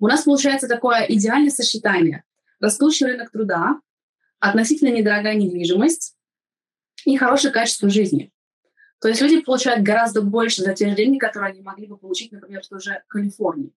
У 0.00 0.06
нас 0.06 0.22
получается 0.22 0.68
такое 0.68 1.04
идеальное 1.08 1.50
сочетание. 1.50 2.24
Растущий 2.60 3.06
рынок 3.06 3.30
труда, 3.30 3.80
относительно 4.40 4.90
недорогая 4.90 5.34
недвижимость 5.34 6.16
и 7.04 7.16
хорошее 7.16 7.52
качество 7.52 7.88
жизни. 7.88 8.32
То 9.00 9.08
есть 9.08 9.20
люди 9.20 9.40
получают 9.40 9.82
гораздо 9.82 10.22
больше 10.22 10.62
за 10.62 10.74
те 10.74 10.88
же 10.88 10.96
деньги, 10.96 11.18
которые 11.18 11.52
они 11.52 11.62
могли 11.62 11.86
бы 11.86 11.96
получить, 11.96 12.32
например, 12.32 12.62
в 12.62 12.68
той 12.68 12.80
же 12.80 13.02
Калифорнии. 13.08 13.72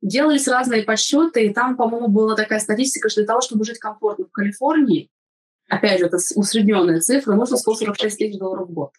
Делались 0.00 0.48
разные 0.48 0.82
подсчеты, 0.82 1.46
и 1.46 1.54
там, 1.54 1.76
по-моему, 1.76 2.08
была 2.08 2.34
такая 2.34 2.60
статистика, 2.60 3.08
что 3.08 3.20
для 3.20 3.26
того, 3.26 3.40
чтобы 3.40 3.64
жить 3.64 3.78
комфортно 3.78 4.26
в 4.26 4.30
Калифорнии, 4.30 5.10
опять 5.68 5.98
же, 5.98 6.06
это 6.06 6.18
усредненная 6.34 7.00
цифра, 7.00 7.34
нужно 7.34 7.56
146 7.56 8.18
тысяч 8.18 8.38
долларов 8.38 8.68
в 8.68 8.72
год. 8.72 8.92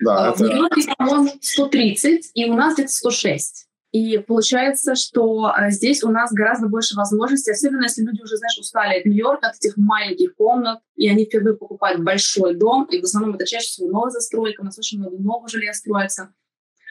Да, 0.00 0.28
а, 0.28 0.34
в 0.34 0.40
Нью-Йорке, 0.40 0.92
по-моему, 0.96 1.32
130, 1.40 2.30
и 2.34 2.44
у 2.46 2.54
нас 2.54 2.74
где-то 2.74 2.90
106. 2.90 3.68
И 3.92 4.16
получается, 4.18 4.94
что 4.94 5.52
э, 5.54 5.70
здесь 5.70 6.02
у 6.02 6.10
нас 6.10 6.32
гораздо 6.32 6.66
больше 6.66 6.96
возможностей, 6.96 7.52
особенно 7.52 7.84
если 7.84 8.02
люди 8.02 8.22
уже, 8.22 8.38
знаешь, 8.38 8.58
устали 8.58 8.98
от 8.98 9.04
Нью-Йорка, 9.04 9.48
от 9.48 9.56
этих 9.56 9.76
маленьких 9.76 10.34
комнат, 10.34 10.80
и 10.96 11.10
они 11.10 11.26
впервые 11.26 11.56
покупают 11.56 12.02
большой 12.02 12.54
дом, 12.54 12.84
и 12.84 13.00
в 13.00 13.04
основном 13.04 13.34
это 13.34 13.46
чаще 13.46 13.66
всего 13.66 13.90
новая 13.90 14.10
застройка, 14.10 14.62
у 14.62 14.64
нас 14.64 14.78
очень 14.78 14.98
много 14.98 15.18
нового 15.18 15.46
жилья 15.46 15.74
строится. 15.74 16.32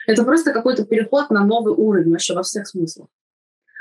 Это 0.06 0.24
просто 0.24 0.54
какой-то 0.54 0.86
переход 0.86 1.32
на 1.32 1.44
новый 1.44 1.74
уровень 1.74 2.12
вообще 2.12 2.36
во 2.36 2.44
всех 2.44 2.68
смыслах. 2.68 3.08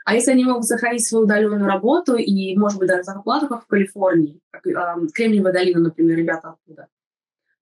А 0.07 0.15
если 0.15 0.31
они 0.31 0.45
могут 0.45 0.65
сохранить 0.65 1.07
свою 1.07 1.25
удаленную 1.25 1.67
работу 1.67 2.17
и, 2.17 2.57
может 2.57 2.79
быть, 2.79 2.89
даже 2.89 3.03
зарплату, 3.03 3.49
как 3.49 3.65
в 3.65 3.67
Калифорнии, 3.67 4.41
как, 4.51 4.67
э, 4.67 5.07
Кремниевая 5.13 5.53
долина, 5.53 5.81
например, 5.81 6.17
ребята 6.17 6.57
оттуда, 6.57 6.89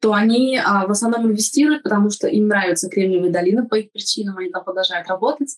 то 0.01 0.13
они 0.13 0.59
а, 0.59 0.87
в 0.87 0.91
основном 0.91 1.27
инвестируют, 1.27 1.83
потому 1.83 2.11
что 2.11 2.29
им 2.29 2.49
нравится 2.49 2.89
Кремниевая 2.89 3.31
долина 3.31 3.67
по 3.67 3.75
их 3.77 3.91
причинам, 3.93 4.39
они 4.39 4.51
там 4.51 4.65
продолжают 4.65 5.09
работать 5.09 5.57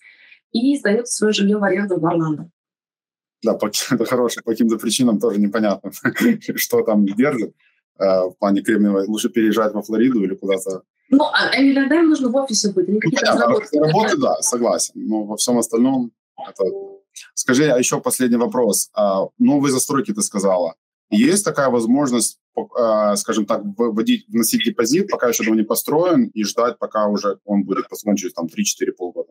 и 0.52 0.76
сдают 0.76 1.08
свое 1.08 1.32
жилье 1.32 1.58
в 1.58 1.64
аренду 1.64 1.98
в 1.98 2.06
Орландо. 2.06 2.50
Да, 3.42 3.54
по, 3.54 3.70
это 3.90 4.04
хорошее, 4.04 4.42
по 4.42 4.52
каким-то 4.52 4.78
причинам 4.78 5.18
тоже 5.18 5.40
непонятно, 5.40 5.90
что 6.56 6.82
там 6.82 7.06
держит 7.06 7.54
э, 7.98 8.04
в 8.04 8.34
плане 8.38 8.62
Кремниевой. 8.62 9.06
Лучше 9.06 9.28
переезжать 9.28 9.74
во 9.74 9.82
Флориду 9.82 10.22
или 10.22 10.34
куда-то 10.34 10.82
ну, 11.10 11.24
а 11.24 11.60
иногда 11.60 11.96
им 11.96 12.08
нужно 12.08 12.28
в 12.28 12.36
офисе 12.36 12.70
быть. 12.70 12.88
Они 12.88 13.00
какие-то 13.00 13.34
ну, 13.34 13.40
работы, 13.40 13.80
работы, 13.80 14.16
да, 14.16 14.36
согласен. 14.42 14.92
Но 14.94 15.24
во 15.24 15.36
всем 15.36 15.58
остальном 15.58 16.12
это... 16.48 16.64
Скажи, 17.34 17.68
а 17.68 17.76
еще 17.76 18.00
последний 18.00 18.36
вопрос. 18.36 18.90
А, 18.94 19.26
новые 19.38 19.72
застройки 19.72 20.14
ты 20.14 20.22
сказала. 20.22 20.76
Есть 21.10 21.44
такая 21.44 21.68
возможность 21.70 22.40
Э, 22.56 23.16
скажем 23.16 23.46
так, 23.46 23.62
вводить, 23.76 24.26
вносить 24.28 24.64
депозит, 24.64 25.08
пока 25.10 25.28
еще 25.28 25.44
дом 25.44 25.56
не 25.56 25.62
построен, 25.62 26.24
и 26.24 26.44
ждать, 26.44 26.78
пока 26.78 27.06
уже 27.06 27.38
он 27.44 27.64
будет 27.64 27.88
построен 27.88 28.16
через 28.16 28.34
там 28.34 28.46
3-4 28.46 28.92
полгода. 28.92 29.30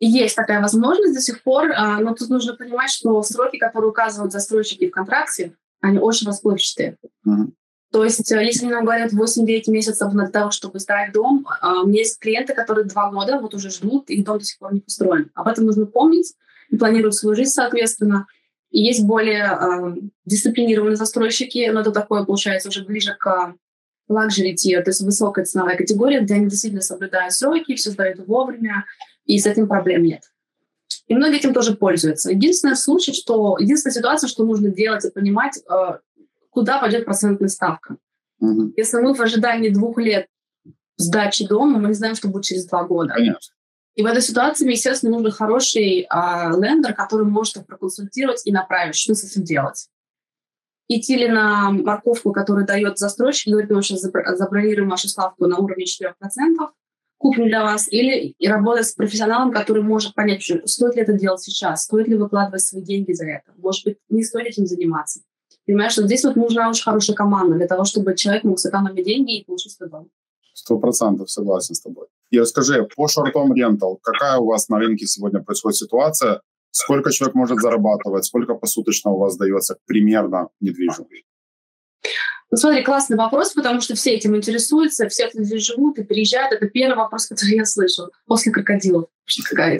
Есть 0.00 0.36
такая 0.36 0.60
возможность 0.60 1.14
до 1.14 1.20
сих 1.20 1.42
пор, 1.42 1.72
а, 1.74 1.98
но 2.00 2.14
тут 2.14 2.28
нужно 2.28 2.54
понимать, 2.54 2.90
что 2.90 3.22
сроки, 3.22 3.56
которые 3.56 3.90
указывают 3.90 4.32
застройщики 4.32 4.88
в 4.88 4.90
контракте, 4.90 5.56
они 5.80 5.98
очень 5.98 6.26
расплывчатые. 6.26 6.98
Uh-huh. 7.26 7.50
То 7.90 8.04
есть, 8.04 8.30
э, 8.30 8.44
если 8.44 8.66
нам 8.66 8.84
говорят 8.84 9.12
8-9 9.12 9.70
месяцев 9.70 10.12
для 10.12 10.28
того, 10.28 10.50
чтобы 10.50 10.78
сдать 10.80 11.12
дом, 11.12 11.46
а, 11.60 11.82
у 11.82 11.86
меня 11.86 12.00
есть 12.00 12.18
клиенты, 12.18 12.54
которые 12.54 12.84
два 12.84 13.10
года 13.10 13.40
вот 13.40 13.54
уже 13.54 13.70
ждут, 13.70 14.10
и 14.10 14.22
дом 14.22 14.38
до 14.38 14.44
сих 14.44 14.58
пор 14.58 14.74
не 14.74 14.80
построен. 14.80 15.30
Об 15.34 15.48
этом 15.48 15.64
нужно 15.64 15.86
помнить 15.86 16.34
и 16.68 16.76
планировать 16.76 17.14
свою 17.14 17.34
жизнь 17.36 17.52
соответственно. 17.52 18.26
И 18.74 18.82
есть 18.82 19.04
более 19.04 19.44
э, 19.44 19.94
дисциплинированные 20.24 20.96
застройщики, 20.96 21.70
но 21.72 21.82
это 21.82 21.92
такое, 21.92 22.24
получается, 22.24 22.70
уже 22.70 22.84
ближе 22.84 23.14
к 23.16 23.54
luxury 24.10 24.54
tier, 24.54 24.82
то 24.82 24.90
есть 24.90 25.00
высокая 25.00 25.44
ценовая 25.44 25.76
категория, 25.76 26.20
где 26.20 26.34
они 26.34 26.48
действительно 26.48 26.82
соблюдают 26.82 27.32
сроки, 27.32 27.76
все 27.76 27.90
сдают 27.90 28.26
вовремя, 28.26 28.84
и 29.26 29.38
с 29.38 29.46
этим 29.46 29.68
проблем 29.68 30.02
нет. 30.02 30.22
И 31.06 31.14
многие 31.14 31.36
этим 31.36 31.54
тоже 31.54 31.76
пользуются. 31.76 32.32
Единственный 32.32 32.74
случай, 32.74 33.12
что 33.12 33.56
единственная 33.60 33.94
ситуация, 33.94 34.26
что 34.26 34.44
нужно 34.44 34.70
делать 34.70 35.04
и 35.04 35.10
понимать, 35.12 35.56
э, 35.58 35.98
куда 36.50 36.80
пойдет 36.80 37.04
процентная 37.04 37.50
ставка. 37.50 37.98
Mm-hmm. 38.42 38.72
Если 38.76 38.96
мы 38.96 39.14
в 39.14 39.20
ожидании 39.20 39.68
двух 39.68 39.98
лет 39.98 40.26
сдачи 40.96 41.46
дома, 41.46 41.78
мы 41.78 41.88
не 41.90 41.94
знаем, 41.94 42.16
что 42.16 42.26
будет 42.26 42.42
через 42.42 42.66
два 42.66 42.82
года. 42.82 43.14
Конечно. 43.14 43.54
И 43.94 44.02
в 44.02 44.06
этой 44.06 44.22
ситуации, 44.22 44.70
естественно, 44.70 45.16
нужен 45.16 45.30
хороший 45.30 46.06
а, 46.10 46.50
лендер, 46.56 46.94
который 46.94 47.26
может 47.26 47.56
их 47.56 47.66
проконсультировать 47.66 48.44
и 48.44 48.52
направить, 48.52 48.96
что 48.96 49.14
с 49.14 49.24
этим 49.24 49.44
делать. 49.44 49.88
Идти 50.88 51.16
ли 51.16 51.28
на 51.28 51.70
морковку, 51.70 52.32
которую 52.32 52.66
дает 52.66 52.98
застройщик, 52.98 53.52
говорит, 53.52 53.70
мы 53.70 53.82
сейчас 53.82 54.00
забронируем 54.00 54.90
вашу 54.90 55.08
ставку 55.08 55.46
на 55.46 55.58
уровне 55.58 55.84
4%, 55.84 56.12
купим 57.18 57.46
для 57.46 57.62
вас, 57.62 57.90
или 57.90 58.34
работать 58.44 58.86
с 58.86 58.92
профессионалом, 58.92 59.52
который 59.52 59.82
может 59.82 60.14
понять, 60.14 60.42
стоит 60.66 60.96
ли 60.96 61.02
это 61.02 61.14
делать 61.14 61.40
сейчас, 61.40 61.84
стоит 61.84 62.08
ли 62.08 62.16
выкладывать 62.16 62.60
свои 62.60 62.82
деньги 62.82 63.12
за 63.12 63.26
это, 63.26 63.52
может 63.56 63.84
быть, 63.84 63.98
не 64.10 64.24
стоит 64.24 64.48
этим 64.48 64.66
заниматься. 64.66 65.20
Понимаешь, 65.66 65.92
что 65.92 66.04
здесь 66.04 66.24
вот 66.24 66.36
нужна 66.36 66.68
очень 66.68 66.84
хорошая 66.84 67.16
команда 67.16 67.56
для 67.56 67.66
того, 67.66 67.84
чтобы 67.84 68.14
человек 68.14 68.44
мог 68.44 68.58
сэкономить 68.58 69.06
деньги 69.06 69.38
и 69.38 69.44
получить 69.44 69.72
свой 69.72 69.88
дом. 69.88 70.10
Сто 70.52 70.78
процентов 70.78 71.30
согласен 71.30 71.74
с 71.74 71.80
тобой. 71.80 72.06
И 72.34 72.38
расскажи, 72.40 72.88
по 72.96 73.06
шортом 73.06 73.54
рентал, 73.54 74.00
какая 74.02 74.38
у 74.38 74.46
вас 74.46 74.68
на 74.68 74.78
рынке 74.78 75.06
сегодня 75.06 75.40
происходит 75.40 75.76
ситуация? 75.76 76.40
Сколько 76.72 77.12
человек 77.12 77.36
может 77.36 77.60
зарабатывать? 77.60 78.24
Сколько 78.24 78.54
посуточно 78.54 79.12
у 79.12 79.18
вас 79.18 79.36
дается 79.36 79.76
примерно 79.86 80.48
недвижимость? 80.60 81.26
Ну, 82.50 82.56
смотри, 82.56 82.82
классный 82.82 83.16
вопрос, 83.16 83.52
потому 83.52 83.80
что 83.80 83.94
все 83.94 84.16
этим 84.16 84.34
интересуются, 84.34 85.08
все 85.08 85.30
здесь 85.32 85.64
живут 85.64 85.98
и 85.98 86.02
приезжают. 86.02 86.52
Это 86.52 86.66
первый 86.66 86.96
вопрос, 86.96 87.26
который 87.28 87.54
я 87.54 87.64
слышу 87.64 88.10
после 88.26 88.50
крокодилов. 88.50 89.06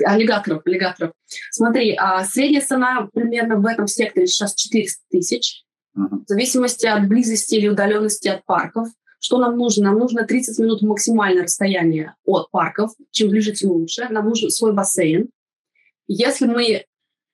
Аллигаторов, 0.06 0.62
аллигаторов. 0.64 1.12
Смотри, 1.50 1.96
а 1.98 2.24
средняя 2.24 2.64
цена 2.64 3.08
примерно 3.12 3.56
в 3.56 3.66
этом 3.66 3.88
секторе 3.88 4.28
сейчас 4.28 4.54
400 4.54 5.02
тысяч. 5.10 5.64
В 5.94 6.24
зависимости 6.28 6.86
от 6.86 7.08
близости 7.08 7.56
или 7.56 7.66
удаленности 7.66 8.28
от 8.28 8.44
парков. 8.44 8.88
Что 9.24 9.38
нам 9.38 9.56
нужно? 9.56 9.84
Нам 9.84 10.00
нужно 10.00 10.26
30 10.26 10.58
минут 10.58 10.82
максимальное 10.82 11.44
расстояние 11.44 12.14
от 12.26 12.50
парков. 12.50 12.90
Чем 13.10 13.30
ближе, 13.30 13.52
тем 13.52 13.70
лучше. 13.70 14.06
Нам 14.10 14.28
нужен 14.28 14.50
свой 14.50 14.74
бассейн. 14.74 15.30
Если 16.06 16.46
мы 16.46 16.84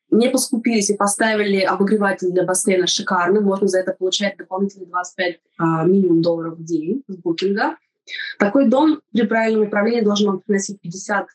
не 0.09 0.31
поскупились 0.31 0.88
и 0.90 0.96
поставили 0.96 1.62
обогреватель 1.62 2.31
для 2.31 2.44
бассейна 2.44 2.87
шикарный, 2.87 3.40
можно 3.40 3.66
за 3.66 3.81
это 3.81 3.92
получать 3.92 4.37
дополнительные 4.37 4.87
25 4.87 5.40
а, 5.59 5.85
минимум 5.85 6.22
долларов 6.22 6.59
в 6.59 6.64
день 6.64 7.03
с 7.09 7.16
букинга. 7.16 7.76
Такой 8.38 8.68
дом 8.68 9.00
при 9.11 9.26
правильном 9.26 9.66
управлении 9.66 10.03
должен 10.03 10.29
вам 10.29 10.40
приносить 10.42 10.81
50 10.81 11.26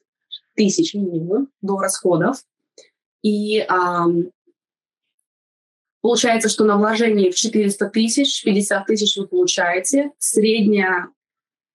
тысяч 0.56 0.94
минимум 0.94 1.50
до 1.62 1.78
расходов. 1.80 2.38
И 3.24 3.60
а, 3.60 4.06
получается, 6.06 6.50
что 6.50 6.66
на 6.66 6.78
вложении 6.78 7.32
в 7.32 7.36
400 7.36 7.90
тысяч, 7.90 8.44
50 8.44 8.86
тысяч 8.86 9.18
вы 9.18 9.26
получаете. 9.26 10.12
Средняя 10.20 11.08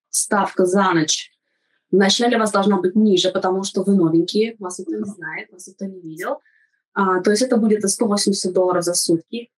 ставка 0.09 0.65
за 0.65 0.93
ночь 0.93 1.31
вначале 1.91 2.37
у 2.37 2.39
вас 2.39 2.49
должна 2.53 2.79
быть 2.79 2.95
ниже, 2.95 3.29
потому 3.29 3.63
что 3.63 3.83
вы 3.83 3.93
новенькие, 3.93 4.55
вас 4.57 4.79
никто 4.79 4.95
не 4.95 5.03
знает, 5.03 5.51
вас 5.51 5.67
никто 5.67 5.83
не 5.83 5.99
видел. 5.99 6.39
А, 6.93 7.19
то 7.19 7.31
есть 7.31 7.43
это 7.43 7.57
будет 7.57 7.89
180 7.89 8.53
долларов 8.53 8.85
за 8.85 8.93
сутки. 8.93 9.51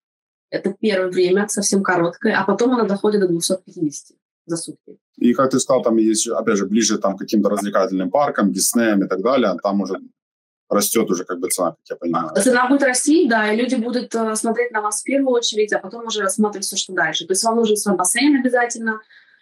Это 0.50 0.74
первое 0.80 1.12
время, 1.12 1.48
совсем 1.50 1.84
короткое, 1.84 2.36
а 2.36 2.44
потом 2.44 2.74
она 2.74 2.86
доходит 2.86 3.22
до 3.22 3.28
250 3.28 4.18
за 4.48 4.58
сутки. 4.58 4.98
И 5.18 5.36
как 5.36 5.52
ты 5.52 5.60
сказал, 5.60 5.84
там 5.84 5.98
есть, 5.98 6.28
опять 6.28 6.58
же, 6.58 6.66
ближе 6.66 6.98
там, 6.98 7.16
к 7.16 7.20
каким-то 7.20 7.50
развлекательным 7.50 8.10
паркам, 8.10 8.52
Диснеем 8.52 9.04
и 9.04 9.08
так 9.08 9.22
далее, 9.22 9.56
там 9.62 9.82
уже 9.82 10.00
растет 10.70 11.10
уже 11.10 11.24
как 11.26 11.40
бы 11.40 11.50
цена, 11.50 11.72
как 11.72 11.80
я 11.90 11.96
понимаю. 11.96 12.32
Цена 12.42 12.68
будет 12.68 12.84
расти, 12.84 13.28
да, 13.28 13.52
и 13.52 13.58
люди 13.58 13.76
будут 13.76 14.14
э, 14.16 14.36
смотреть 14.36 14.72
на 14.72 14.82
вас 14.82 15.02
в 15.02 15.04
первую 15.04 15.34
очередь, 15.34 15.74
а 15.74 15.80
потом 15.80 16.08
уже 16.08 16.22
рассматривать 16.22 16.66
все, 16.66 16.78
что 16.78 16.94
дальше. 16.94 17.26
То 17.26 17.34
есть 17.34 17.44
вам 17.44 17.58
нужен 17.58 17.78
свой 17.78 17.96
бассейн 17.96 18.40
обязательно, 18.40 19.00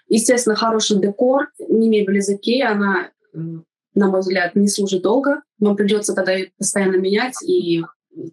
естественно, 0.08 0.56
хороший 0.56 0.98
декор, 1.00 1.50
не 1.70 1.90
мебель 1.90 2.18
из 2.18 2.30
Икеи, 2.30 2.62
она 2.62 3.12
на 3.94 4.08
мой 4.08 4.22
взгляд, 4.22 4.56
не 4.56 4.68
служит 4.68 5.02
долго. 5.02 5.42
Вам 5.60 5.76
придется 5.76 6.14
тогда 6.14 6.34
постоянно 6.58 6.98
менять 6.98 7.36
и 7.46 7.84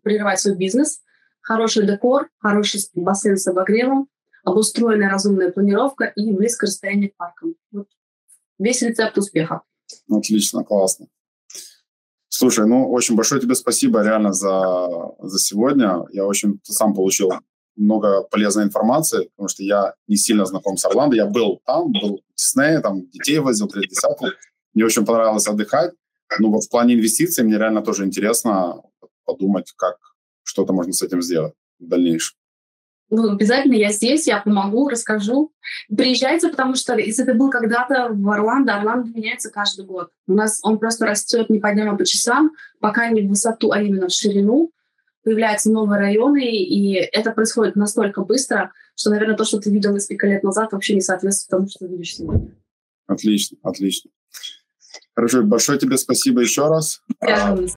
прерывать 0.03 0.40
свой 0.40 0.57
бизнес. 0.57 1.01
Хороший 1.40 1.87
декор, 1.87 2.29
хороший 2.38 2.81
бассейн 2.94 3.37
с 3.37 3.46
обогревом, 3.46 4.09
обустроенная 4.44 5.11
разумная 5.11 5.51
планировка 5.51 6.05
и 6.05 6.33
близкое 6.33 6.66
расстояние 6.66 7.11
к 7.11 7.16
паркам. 7.16 7.55
Вот 7.72 7.88
весь 8.59 8.83
рецепт 8.83 9.16
успеха. 9.18 9.62
Отлично, 10.11 10.62
классно. 10.62 11.07
Слушай, 12.29 12.67
ну, 12.67 12.91
очень 12.91 13.17
большое 13.17 13.41
тебе 13.41 13.55
спасибо 13.55 14.03
реально 14.03 14.33
за, 14.33 14.88
за 15.21 15.38
сегодня. 15.38 16.05
Я 16.12 16.27
очень 16.27 16.61
сам 16.62 16.95
получил 16.95 17.31
много 17.77 18.23
полезной 18.25 18.64
информации, 18.64 19.31
потому 19.37 19.49
что 19.49 19.62
я 19.62 19.95
не 20.09 20.17
сильно 20.17 20.45
знаком 20.45 20.77
с 20.77 20.85
Орландо. 20.85 21.17
Я 21.17 21.27
был 21.27 21.61
там, 21.64 21.93
был 21.93 22.19
в 22.19 22.37
Диснее, 22.37 22.81
там 22.81 23.09
детей 23.11 23.38
возил, 23.38 23.69
30 23.69 24.03
мне 24.79 24.85
очень 24.85 25.05
понравилось 25.05 25.49
отдыхать. 25.49 25.93
Ну 26.38 26.53
вот 26.53 26.62
в 26.62 26.71
плане 26.71 26.95
инвестиций 26.95 27.43
мне 27.43 27.59
реально 27.59 27.83
тоже 27.83 28.05
интересно 28.05 28.83
подумать, 29.25 29.73
как 29.77 29.97
что-то 30.45 30.73
можно 30.73 30.93
с 30.93 31.03
этим 31.03 31.21
сделать 31.21 31.55
в 31.81 31.88
дальнейшем. 31.88 32.38
Ну, 33.11 33.31
обязательно 33.33 33.75
я 33.75 33.90
здесь, 33.90 34.27
я 34.27 34.38
помогу, 34.38 34.88
расскажу. 34.88 35.53
Приезжайте, 35.94 36.49
потому 36.49 36.75
что 36.75 36.94
если 36.97 37.25
ты 37.25 37.33
был 37.33 37.51
когда-то 37.51 38.09
в 38.12 38.29
Орландо, 38.31 38.77
Орландо 38.77 39.09
меняется 39.09 39.51
каждый 39.51 39.87
год. 39.87 40.11
У 40.27 40.35
нас 40.35 40.61
он 40.62 40.79
просто 40.79 41.07
растет 41.07 41.49
не 41.49 41.59
по 41.59 41.73
дням, 41.73 41.94
а 41.94 41.97
по 41.97 42.05
часам, 42.05 42.53
пока 42.81 43.09
не 43.09 43.23
в 43.23 43.29
высоту, 43.29 43.73
а 43.73 43.81
именно 43.81 44.09
в 44.09 44.12
ширину. 44.12 44.73
Появляются 45.25 45.71
новые 45.71 46.01
районы, 46.01 46.44
и 46.44 46.94
это 46.94 47.33
происходит 47.33 47.77
настолько 47.77 48.23
быстро, 48.23 48.73
что, 48.94 49.11
наверное, 49.11 49.37
то, 49.37 49.44
что 49.44 49.59
ты 49.59 49.71
видел 49.71 49.92
несколько 49.92 50.27
лет 50.27 50.42
назад, 50.42 50.73
вообще 50.73 50.94
не 50.94 51.01
соответствует 51.01 51.51
тому, 51.51 51.68
что 51.68 51.87
ты 51.87 51.92
видишь 51.92 52.16
сегодня. 52.16 52.55
Отлично, 53.07 53.57
отлично. 53.62 54.11
Хорошо, 55.14 55.42
большое 55.42 55.79
тебе 55.79 55.97
спасибо 55.97 56.40
еще 56.40 56.68
раз. 56.68 57.03
Связывались. 57.23 57.66